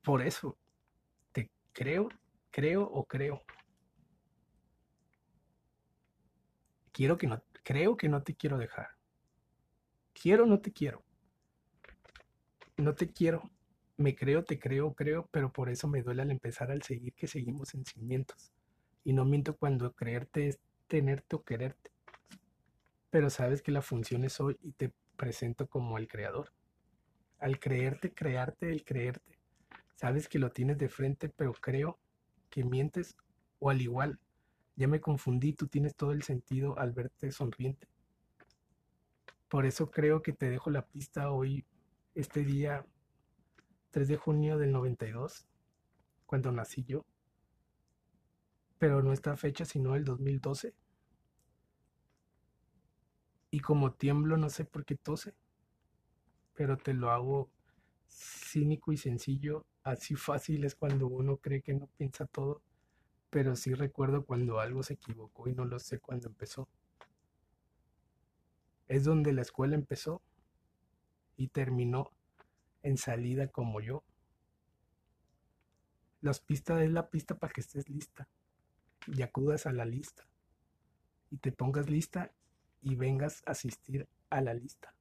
Por 0.01 0.21
eso, 0.21 0.57
te 1.33 1.51
creo, 1.73 2.07
creo 2.51 2.83
o 2.83 3.03
creo. 3.03 3.41
Quiero 6.93 7.17
que 7.17 7.27
no, 7.27 7.43
creo 7.63 7.97
que 7.97 8.07
no 8.07 8.23
te 8.23 8.33
quiero 8.33 8.57
dejar. 8.57 8.87
Quiero, 10.13 10.45
no 10.45 10.61
te 10.61 10.71
quiero. 10.71 11.03
No 12.77 12.95
te 12.95 13.11
quiero. 13.11 13.41
Me 13.97 14.15
creo, 14.15 14.45
te 14.45 14.57
creo, 14.57 14.93
creo, 14.93 15.27
pero 15.31 15.51
por 15.51 15.69
eso 15.69 15.89
me 15.89 16.01
duele 16.01 16.21
al 16.21 16.31
empezar 16.31 16.71
al 16.71 16.81
seguir 16.81 17.13
que 17.13 17.27
seguimos 17.27 17.73
en 17.73 17.83
cimientos. 17.83 18.53
Y 19.03 19.11
no 19.11 19.25
miento 19.25 19.57
cuando 19.57 19.91
creerte 19.91 20.47
es 20.47 20.59
tenerte 20.89 21.37
o 21.37 21.43
quererte. 21.43 21.91
Pero 23.09 23.29
sabes 23.29 23.61
que 23.61 23.71
la 23.71 23.81
función 23.81 24.25
es 24.25 24.41
hoy 24.41 24.57
y 24.61 24.73
te 24.73 24.91
presento 25.15 25.67
como 25.67 25.97
el 25.97 26.07
creador. 26.09 26.51
Al 27.39 27.59
creerte, 27.59 28.13
crearte, 28.13 28.69
el 28.71 28.83
creerte. 28.83 29.39
Sabes 29.95 30.27
que 30.27 30.39
lo 30.39 30.51
tienes 30.51 30.77
de 30.77 30.89
frente, 30.89 31.29
pero 31.29 31.53
creo 31.53 31.97
que 32.49 32.65
mientes 32.65 33.15
o 33.59 33.69
al 33.69 33.81
igual. 33.81 34.19
Ya 34.75 34.87
me 34.87 34.99
confundí, 34.99 35.53
tú 35.53 35.67
tienes 35.67 35.95
todo 35.95 36.11
el 36.11 36.23
sentido 36.23 36.77
al 36.77 36.91
verte 36.91 37.31
sonriente. 37.31 37.87
Por 39.47 39.65
eso 39.65 39.89
creo 39.91 40.21
que 40.21 40.33
te 40.33 40.49
dejo 40.49 40.69
la 40.69 40.85
pista 40.85 41.31
hoy, 41.31 41.65
este 42.15 42.43
día 42.43 42.85
3 43.91 44.07
de 44.07 44.17
junio 44.17 44.57
del 44.57 44.71
92, 44.71 45.47
cuando 46.25 46.51
nací 46.51 46.83
yo 46.83 47.05
pero 48.79 49.03
no 49.03 49.11
esta 49.11 49.35
fecha, 49.35 49.65
sino 49.65 49.95
el 49.95 50.05
2012. 50.05 50.73
Y 53.51 53.59
como 53.59 53.93
tiemblo, 53.93 54.37
no 54.37 54.49
sé 54.49 54.63
por 54.63 54.85
qué 54.85 54.95
tose, 54.95 55.35
pero 56.53 56.77
te 56.77 56.93
lo 56.93 57.11
hago 57.11 57.49
cínico 58.07 58.93
y 58.93 58.97
sencillo. 58.97 59.65
Así 59.83 60.15
fácil 60.15 60.63
es 60.63 60.75
cuando 60.75 61.07
uno 61.07 61.37
cree 61.37 61.61
que 61.61 61.73
no 61.73 61.87
piensa 61.97 62.25
todo, 62.25 62.61
pero 63.29 63.55
sí 63.55 63.73
recuerdo 63.73 64.25
cuando 64.25 64.59
algo 64.59 64.81
se 64.81 64.93
equivocó 64.93 65.49
y 65.49 65.53
no 65.53 65.65
lo 65.65 65.77
sé 65.79 65.99
cuándo 65.99 66.29
empezó. 66.29 66.69
Es 68.87 69.03
donde 69.03 69.33
la 69.33 69.41
escuela 69.41 69.75
empezó 69.75 70.21
y 71.35 71.49
terminó 71.49 72.11
en 72.81 72.97
salida 72.97 73.47
como 73.47 73.81
yo. 73.81 74.03
Las 76.21 76.39
pistas 76.39 76.81
es 76.81 76.91
la 76.91 77.09
pista 77.09 77.35
para 77.37 77.51
que 77.51 77.61
estés 77.61 77.89
lista 77.89 78.27
y 79.11 79.21
acudas 79.21 79.65
a 79.65 79.71
la 79.71 79.85
lista 79.85 80.25
y 81.31 81.37
te 81.37 81.51
pongas 81.51 81.89
lista 81.89 82.31
y 82.81 82.95
vengas 82.95 83.43
a 83.45 83.51
asistir 83.51 84.07
a 84.29 84.41
la 84.41 84.53
lista. 84.53 84.93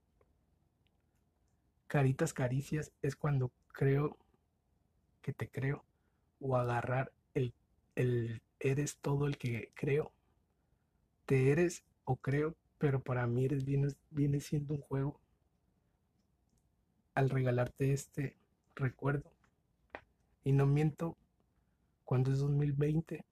Caritas 1.86 2.32
caricias 2.32 2.92
es 3.02 3.16
cuando 3.16 3.50
creo 3.72 4.16
que 5.22 5.32
te 5.32 5.48
creo 5.48 5.84
o 6.40 6.56
agarrar 6.56 7.12
el, 7.34 7.54
el 7.94 8.42
eres 8.60 8.96
todo 8.98 9.26
el 9.26 9.38
que 9.38 9.72
creo 9.74 10.12
te 11.28 11.50
eres 11.50 11.84
o 12.04 12.16
creo, 12.16 12.56
pero 12.78 13.02
para 13.02 13.26
mí 13.26 13.44
eres, 13.44 13.66
viene, 13.66 13.88
viene 14.08 14.40
siendo 14.40 14.72
un 14.72 14.80
juego 14.80 15.20
al 17.14 17.28
regalarte 17.28 17.92
este 17.92 18.34
recuerdo. 18.74 19.30
Y 20.42 20.52
no 20.52 20.64
miento, 20.64 21.18
cuando 22.06 22.32
es 22.32 22.38
2020 22.38 23.26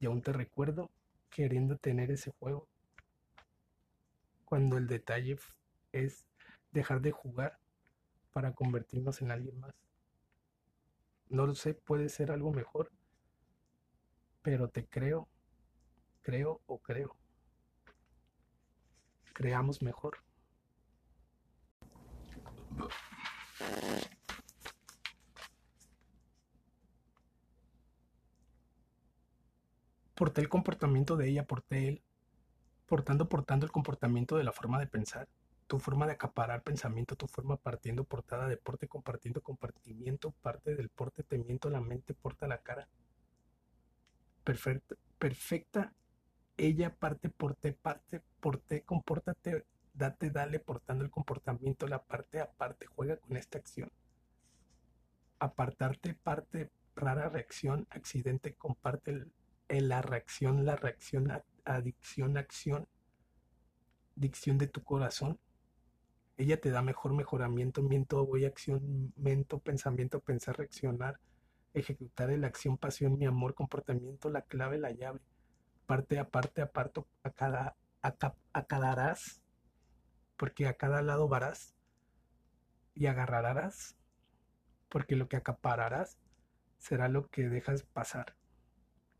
y 0.00 0.06
aún 0.06 0.22
te 0.22 0.32
recuerdo 0.32 0.90
queriendo 1.28 1.76
tener 1.76 2.10
ese 2.10 2.32
juego. 2.40 2.66
Cuando 4.46 4.78
el 4.78 4.88
detalle 4.88 5.38
es 5.92 6.24
dejar 6.72 7.00
de 7.02 7.12
jugar 7.12 7.58
para 8.32 8.52
convertirnos 8.52 9.20
en 9.22 9.30
alguien 9.30 9.60
más. 9.60 9.74
No 11.28 11.46
lo 11.46 11.54
sé, 11.54 11.74
puede 11.74 12.08
ser 12.08 12.32
algo 12.32 12.50
mejor, 12.50 12.90
pero 14.42 14.68
te 14.68 14.86
creo, 14.86 15.28
creo 16.22 16.60
o 16.66 16.78
creo. 16.78 17.14
Creamos 19.34 19.82
mejor. 19.82 20.18
Porté 30.20 30.42
el 30.42 30.50
comportamiento 30.50 31.16
de 31.16 31.30
ella, 31.30 31.46
porté 31.46 31.88
él, 31.88 32.02
portando, 32.84 33.26
portando 33.26 33.64
el 33.64 33.72
comportamiento 33.72 34.36
de 34.36 34.44
la 34.44 34.52
forma 34.52 34.78
de 34.78 34.86
pensar, 34.86 35.26
tu 35.66 35.78
forma 35.78 36.04
de 36.06 36.12
acaparar 36.12 36.62
pensamiento, 36.62 37.16
tu 37.16 37.26
forma 37.26 37.56
partiendo 37.56 38.04
portada 38.04 38.46
de 38.46 38.58
porte, 38.58 38.86
compartiendo 38.86 39.40
compartimiento, 39.40 40.32
parte 40.42 40.76
del 40.76 40.90
porte, 40.90 41.22
te 41.22 41.38
miento 41.38 41.70
la 41.70 41.80
mente, 41.80 42.12
porta 42.12 42.46
la 42.46 42.58
cara. 42.58 42.86
Perfecta, 44.44 44.94
perfecta, 45.18 45.94
ella 46.58 46.94
parte, 46.94 47.30
porte, 47.30 47.72
parte, 47.72 48.20
porte, 48.40 48.82
compórtate, 48.82 49.64
date, 49.94 50.28
dale, 50.28 50.60
portando 50.60 51.02
el 51.02 51.10
comportamiento, 51.10 51.88
la 51.88 52.02
parte 52.02 52.40
aparte, 52.40 52.84
juega 52.84 53.16
con 53.16 53.38
esta 53.38 53.56
acción. 53.56 53.90
Apartarte, 55.38 56.12
parte, 56.12 56.70
rara 56.94 57.30
reacción, 57.30 57.86
accidente, 57.88 58.54
comparte 58.54 59.24
la 59.70 60.02
reacción, 60.02 60.64
la 60.66 60.74
reacción, 60.76 61.30
adicción, 61.64 62.36
acción, 62.36 62.88
dicción 64.16 64.58
de 64.58 64.66
tu 64.66 64.82
corazón, 64.82 65.38
ella 66.36 66.60
te 66.60 66.70
da 66.70 66.82
mejor 66.82 67.12
mejoramiento, 67.14 67.82
miento, 67.82 68.26
voy, 68.26 68.44
acción, 68.46 69.12
mento, 69.16 69.58
pensamiento, 69.60 70.20
pensar, 70.20 70.56
reaccionar, 70.56 71.20
ejecutar 71.74 72.30
la 72.30 72.48
acción, 72.48 72.78
pasión, 72.78 73.18
mi 73.18 73.26
amor, 73.26 73.54
comportamiento, 73.54 74.30
la 74.30 74.42
clave, 74.42 74.78
la 74.78 74.90
llave. 74.90 75.20
Parte 75.86 76.18
a 76.18 76.28
parte, 76.28 76.62
aparto, 76.62 77.06
a 77.22 77.30
cada, 77.30 77.76
a, 78.02 78.64
cada 78.66 79.16
porque 80.36 80.66
a 80.66 80.74
cada 80.74 81.02
lado 81.02 81.28
varás 81.28 81.74
y 82.94 83.06
agarrarás, 83.06 83.96
porque 84.88 85.16
lo 85.16 85.28
que 85.28 85.36
acapararás 85.36 86.18
será 86.78 87.08
lo 87.08 87.28
que 87.28 87.48
dejas 87.48 87.82
pasar 87.82 88.39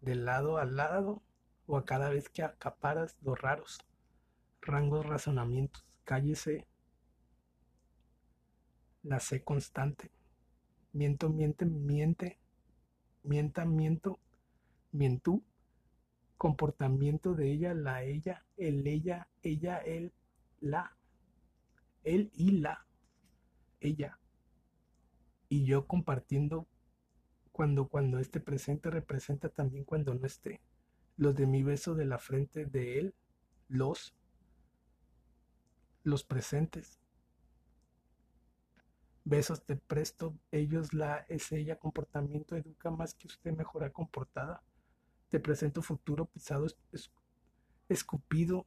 de 0.00 0.14
lado 0.14 0.58
a 0.58 0.64
lado 0.64 1.22
o 1.66 1.76
a 1.76 1.84
cada 1.84 2.10
vez 2.10 2.28
que 2.28 2.42
acaparas 2.42 3.16
los 3.22 3.40
raros 3.40 3.78
rangos 4.62 5.06
razonamientos. 5.06 5.84
Cállese 6.04 6.66
la 9.02 9.20
sé 9.20 9.42
constante. 9.42 10.10
Miento, 10.92 11.30
miente, 11.30 11.64
miente, 11.64 12.38
mienta, 13.22 13.64
miento, 13.64 14.18
mientú. 14.92 15.42
Comportamiento 16.36 17.34
de 17.34 17.52
ella, 17.52 17.74
la 17.74 18.02
ella, 18.02 18.44
el 18.56 18.86
ella, 18.86 19.28
ella, 19.42 19.78
él, 19.78 20.12
la. 20.60 20.96
Él 22.02 22.30
y 22.34 22.52
la. 22.52 22.86
Ella. 23.80 24.18
Y 25.48 25.64
yo 25.64 25.86
compartiendo 25.86 26.66
cuando 27.52 27.88
cuando 27.88 28.18
este 28.18 28.40
presente 28.40 28.90
representa 28.90 29.48
también 29.48 29.84
cuando 29.84 30.14
no 30.14 30.26
esté. 30.26 30.60
Los 31.16 31.36
de 31.36 31.46
mi 31.46 31.62
beso 31.62 31.94
de 31.94 32.06
la 32.06 32.18
frente 32.18 32.64
de 32.66 32.98
él, 32.98 33.14
los, 33.68 34.14
los 36.02 36.24
presentes 36.24 37.00
Besos 39.24 39.62
te 39.64 39.76
presto, 39.76 40.34
ellos 40.50 40.94
la 40.94 41.26
es 41.28 41.52
ella, 41.52 41.76
comportamiento 41.76 42.56
educa 42.56 42.90
más 42.90 43.14
que 43.14 43.26
usted 43.26 43.52
mejora 43.52 43.90
comportada. 43.90 44.62
Te 45.28 45.38
presento 45.38 45.82
futuro 45.82 46.24
pisado, 46.24 46.66
escupido, 47.88 48.66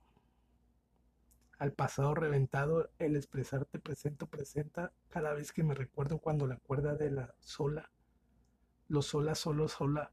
al 1.58 1.74
pasado 1.74 2.14
reventado, 2.14 2.90
el 3.00 3.16
expresar 3.16 3.66
te 3.66 3.80
presento 3.80 4.28
presenta 4.28 4.94
cada 5.10 5.34
vez 5.34 5.52
que 5.52 5.64
me 5.64 5.74
recuerdo 5.74 6.20
cuando 6.20 6.46
la 6.46 6.58
cuerda 6.58 6.96
de 6.96 7.12
la 7.12 7.34
sola, 7.40 7.90
lo 8.94 9.02
sola, 9.02 9.34
solo, 9.34 9.68
sola, 9.68 10.12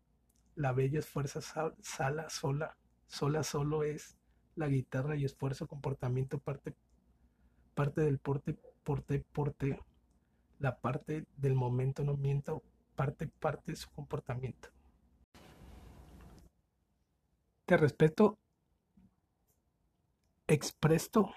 la 0.55 0.73
bella 0.73 1.01
esfuerza, 1.01 1.43
sala, 1.43 2.31
sola, 2.31 2.75
sola, 3.07 3.43
solo 3.43 3.83
es 3.83 4.17
la 4.57 4.69
guitarra 4.69 5.17
y 5.17 5.27
esfuerzo, 5.27 5.67
comportamiento, 5.67 6.39
parte, 6.39 6.75
parte 7.75 8.01
del 8.01 8.19
porte, 8.19 8.57
porte, 8.83 9.23
porte. 9.33 9.79
La 10.61 10.79
parte 10.79 11.27
del 11.37 11.55
momento 11.55 12.05
no 12.05 12.17
miento, 12.17 12.63
parte, 12.97 13.27
parte 13.27 13.77
su 13.77 13.91
comportamiento. 13.91 14.71
Te 17.67 17.77
respeto, 17.77 18.39
expresto 20.47 21.35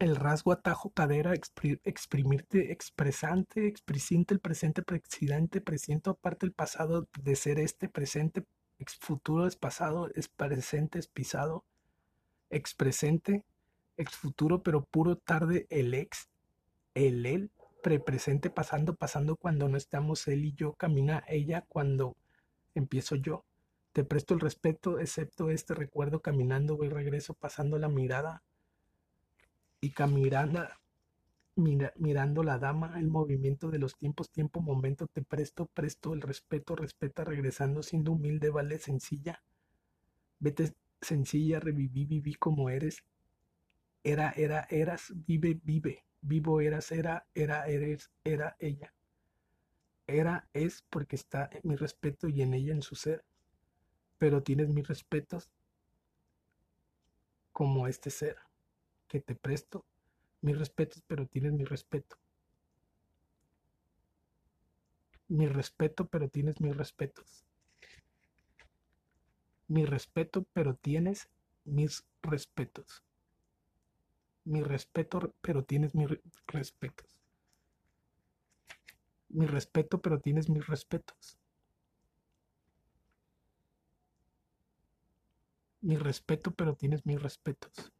el 0.00 0.16
rasgo 0.16 0.52
atajo 0.52 0.90
cadera, 0.90 1.34
exprimirte, 1.34 2.72
expresante, 2.72 3.68
expresinte 3.68 4.32
el 4.32 4.40
presente, 4.40 4.82
presidente, 4.82 5.60
presiento 5.60 6.12
aparte 6.12 6.46
el 6.46 6.52
pasado 6.52 7.06
de 7.22 7.36
ser 7.36 7.58
este 7.58 7.90
presente, 7.90 8.46
ex 8.78 8.96
futuro 8.96 9.46
es 9.46 9.56
pasado, 9.56 10.10
es 10.14 10.28
presente, 10.28 10.98
es 10.98 11.06
pisado, 11.06 11.66
expresente, 12.48 13.44
ex 13.98 14.16
futuro, 14.16 14.62
pero 14.62 14.84
puro 14.86 15.16
tarde 15.16 15.66
el 15.68 15.92
ex, 15.92 16.30
el 16.94 17.26
él, 17.26 17.50
presente 17.82 18.48
pasando, 18.48 18.94
pasando 18.94 19.36
cuando 19.36 19.68
no 19.68 19.76
estamos 19.76 20.26
él 20.28 20.46
y 20.46 20.54
yo, 20.54 20.72
camina 20.72 21.24
ella 21.28 21.66
cuando 21.68 22.16
empiezo 22.74 23.16
yo. 23.16 23.44
Te 23.92 24.04
presto 24.04 24.32
el 24.32 24.40
respeto, 24.40 24.98
excepto 24.98 25.50
este 25.50 25.74
recuerdo, 25.74 26.20
caminando 26.20 26.78
voy 26.78 26.88
regreso, 26.88 27.34
pasando 27.34 27.78
la 27.78 27.88
mirada 27.88 28.42
y 29.80 29.90
caminando, 29.92 30.66
mirando 31.56 32.42
la 32.42 32.58
dama, 32.58 32.98
el 32.98 33.08
movimiento 33.08 33.70
de 33.70 33.78
los 33.78 33.96
tiempos, 33.96 34.30
tiempo, 34.30 34.60
momento, 34.60 35.06
te 35.06 35.22
presto, 35.22 35.66
presto 35.66 36.14
el 36.14 36.22
respeto, 36.22 36.76
respeta, 36.76 37.24
regresando, 37.24 37.82
siendo 37.82 38.12
humilde, 38.12 38.50
vale, 38.50 38.78
sencilla. 38.78 39.42
Vete 40.38 40.72
sencilla, 41.00 41.60
reviví, 41.60 42.04
viví 42.04 42.34
como 42.34 42.70
eres. 42.70 43.04
Era, 44.04 44.30
era, 44.30 44.66
eras, 44.70 45.12
vive, 45.26 45.60
vive 45.64 46.04
vivo 46.22 46.60
eras, 46.60 46.92
era, 46.92 47.26
era, 47.34 47.66
eres, 47.66 48.10
era 48.24 48.56
ella. 48.58 48.92
Era 50.06 50.48
es 50.52 50.82
porque 50.90 51.16
está 51.16 51.48
en 51.52 51.62
mi 51.64 51.76
respeto 51.76 52.28
y 52.28 52.42
en 52.42 52.54
ella 52.54 52.74
en 52.74 52.82
su 52.82 52.94
ser. 52.94 53.24
Pero 54.18 54.42
tienes 54.42 54.68
mis 54.68 54.86
respetos 54.86 55.50
como 57.52 57.86
este 57.86 58.10
ser 58.10 58.36
que 59.10 59.20
te 59.20 59.34
presto 59.34 59.84
mis 60.40 60.58
respetos, 60.58 61.02
pero 61.06 61.26
tienes 61.26 61.52
mi 61.52 61.64
respeto. 61.64 62.16
Mi 65.28 65.46
respeto, 65.48 66.06
pero 66.06 66.30
tienes 66.30 66.62
mis 66.62 66.74
respetos. 66.74 67.44
Mi 69.68 69.84
respeto, 69.84 70.46
pero 70.54 70.74
tienes 70.76 71.28
mis 71.64 72.02
respetos 72.22 73.04
mi 74.44 74.62
respeto, 74.62 75.34
pero 75.40 75.64
tienes 75.64 75.94
mis 75.94 76.08
respetos. 76.46 77.18
Mi 79.28 79.46
respeto, 79.46 80.00
pero 80.00 80.18
tienes 80.20 80.48
mis 80.48 80.66
respetos. 80.66 81.38
Mi 85.82 85.96
respeto, 85.96 86.50
pero 86.50 86.74
tienes 86.74 87.06
mis 87.06 87.22
respetos. 87.22 87.92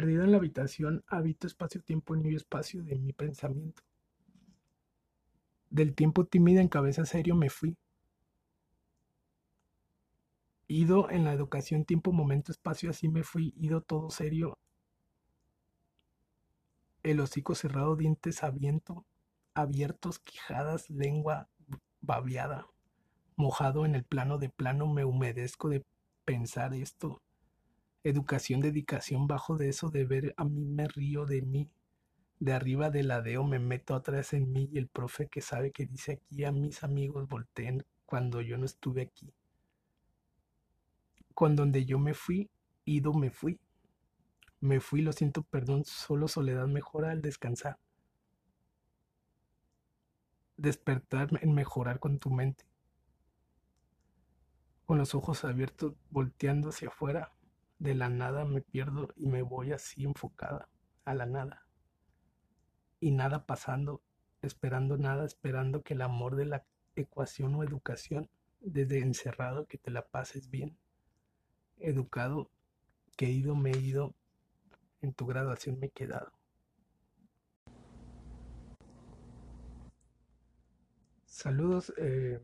Perdido 0.00 0.24
en 0.24 0.30
la 0.30 0.38
habitación, 0.38 1.04
habito 1.08 1.46
espacio-tiempo 1.46 2.14
en 2.14 2.22
mi 2.22 2.34
espacio 2.34 2.82
de 2.82 2.98
mi 2.98 3.12
pensamiento. 3.12 3.82
Del 5.68 5.94
tiempo 5.94 6.24
tímida 6.24 6.62
en 6.62 6.68
cabeza 6.68 7.04
serio 7.04 7.34
me 7.34 7.50
fui, 7.50 7.76
ido 10.68 11.10
en 11.10 11.24
la 11.24 11.34
educación, 11.34 11.84
tiempo, 11.84 12.12
momento, 12.12 12.50
espacio, 12.50 12.88
así 12.88 13.10
me 13.10 13.24
fui, 13.24 13.52
ido 13.58 13.82
todo 13.82 14.08
serio, 14.08 14.56
el 17.02 17.20
hocico 17.20 17.54
cerrado, 17.54 17.94
dientes 17.94 18.42
abiertos, 18.42 20.18
quijadas, 20.20 20.88
lengua, 20.88 21.50
babeada, 22.00 22.66
mojado 23.36 23.84
en 23.84 23.94
el 23.94 24.04
plano 24.04 24.38
de 24.38 24.48
plano, 24.48 24.86
me 24.86 25.04
humedezco 25.04 25.68
de 25.68 25.84
pensar 26.24 26.72
esto. 26.72 27.20
Educación, 28.02 28.60
dedicación, 28.60 29.26
bajo 29.26 29.56
de 29.58 29.68
eso 29.68 29.90
de 29.90 30.06
ver 30.06 30.34
a 30.38 30.44
mí 30.44 30.64
me 30.64 30.88
río 30.88 31.26
de 31.26 31.42
mí. 31.42 31.70
De 32.38 32.54
arriba 32.54 32.88
del 32.88 33.08
ladeo 33.08 33.44
me 33.44 33.58
meto 33.58 33.94
atrás 33.94 34.32
en 34.32 34.50
mí 34.50 34.70
y 34.72 34.78
el 34.78 34.88
profe 34.88 35.28
que 35.28 35.42
sabe 35.42 35.70
que 35.70 35.84
dice 35.84 36.12
aquí 36.12 36.44
a 36.44 36.52
mis 36.52 36.82
amigos 36.82 37.28
volteen 37.28 37.84
cuando 38.06 38.40
yo 38.40 38.56
no 38.56 38.64
estuve 38.64 39.02
aquí. 39.02 39.30
Con 41.34 41.54
donde 41.56 41.84
yo 41.84 41.98
me 41.98 42.14
fui, 42.14 42.48
ido 42.86 43.12
me 43.12 43.30
fui. 43.30 43.60
Me 44.60 44.80
fui, 44.80 45.02
lo 45.02 45.12
siento, 45.12 45.42
perdón, 45.42 45.84
solo 45.84 46.28
soledad 46.28 46.66
mejora 46.66 47.10
al 47.10 47.20
descansar. 47.20 47.78
Despertar 50.56 51.28
en 51.42 51.54
mejorar 51.54 51.98
con 52.00 52.18
tu 52.18 52.30
mente. 52.30 52.64
Con 54.86 54.96
los 54.98 55.14
ojos 55.14 55.44
abiertos, 55.44 55.94
volteando 56.10 56.70
hacia 56.70 56.88
afuera, 56.88 57.32
de 57.80 57.94
la 57.94 58.10
nada 58.10 58.44
me 58.44 58.60
pierdo 58.60 59.08
y 59.16 59.26
me 59.26 59.42
voy 59.42 59.72
así 59.72 60.04
enfocada 60.04 60.68
a 61.04 61.14
la 61.14 61.26
nada. 61.26 61.66
Y 63.00 63.10
nada 63.10 63.46
pasando, 63.46 64.02
esperando 64.42 64.98
nada, 64.98 65.24
esperando 65.24 65.82
que 65.82 65.94
el 65.94 66.02
amor 66.02 66.36
de 66.36 66.44
la 66.44 66.66
ecuación 66.94 67.54
o 67.54 67.64
educación, 67.64 68.28
desde 68.60 68.98
encerrado 68.98 69.66
que 69.66 69.78
te 69.78 69.90
la 69.90 70.06
pases 70.06 70.50
bien, 70.50 70.76
educado, 71.78 72.50
que 73.16 73.26
he 73.26 73.30
ido, 73.30 73.56
me 73.56 73.70
he 73.70 73.78
ido, 73.78 74.14
en 75.00 75.14
tu 75.14 75.26
graduación 75.26 75.80
me 75.80 75.86
he 75.86 75.90
quedado. 75.90 76.32
Saludos, 81.24 81.94
eh, 81.96 82.42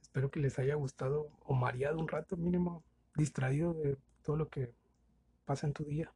espero 0.00 0.30
que 0.30 0.40
les 0.40 0.58
haya 0.58 0.76
gustado 0.76 1.28
o 1.44 1.52
mareado 1.52 1.98
un 1.98 2.08
rato 2.08 2.38
mínimo 2.38 2.82
distraído 3.14 3.74
de 3.74 3.98
todo 4.22 4.36
lo 4.36 4.48
que 4.48 4.74
pasa 5.44 5.66
en 5.66 5.72
tu 5.72 5.84
día. 5.84 6.12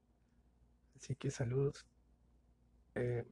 Así 0.97 1.14
que 1.14 1.30
saludos. 1.30 1.86
Eh, 2.94 3.24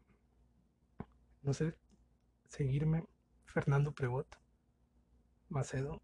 no 1.43 1.55
sé, 1.55 1.77
seguirme. 2.49 3.07
Fernando 3.47 3.93
Prebot, 3.93 4.27
Macedo, 5.49 6.03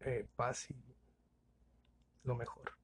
eh, 0.00 0.28
paz 0.36 0.70
y 0.70 0.76
lo 2.22 2.36
mejor. 2.36 2.79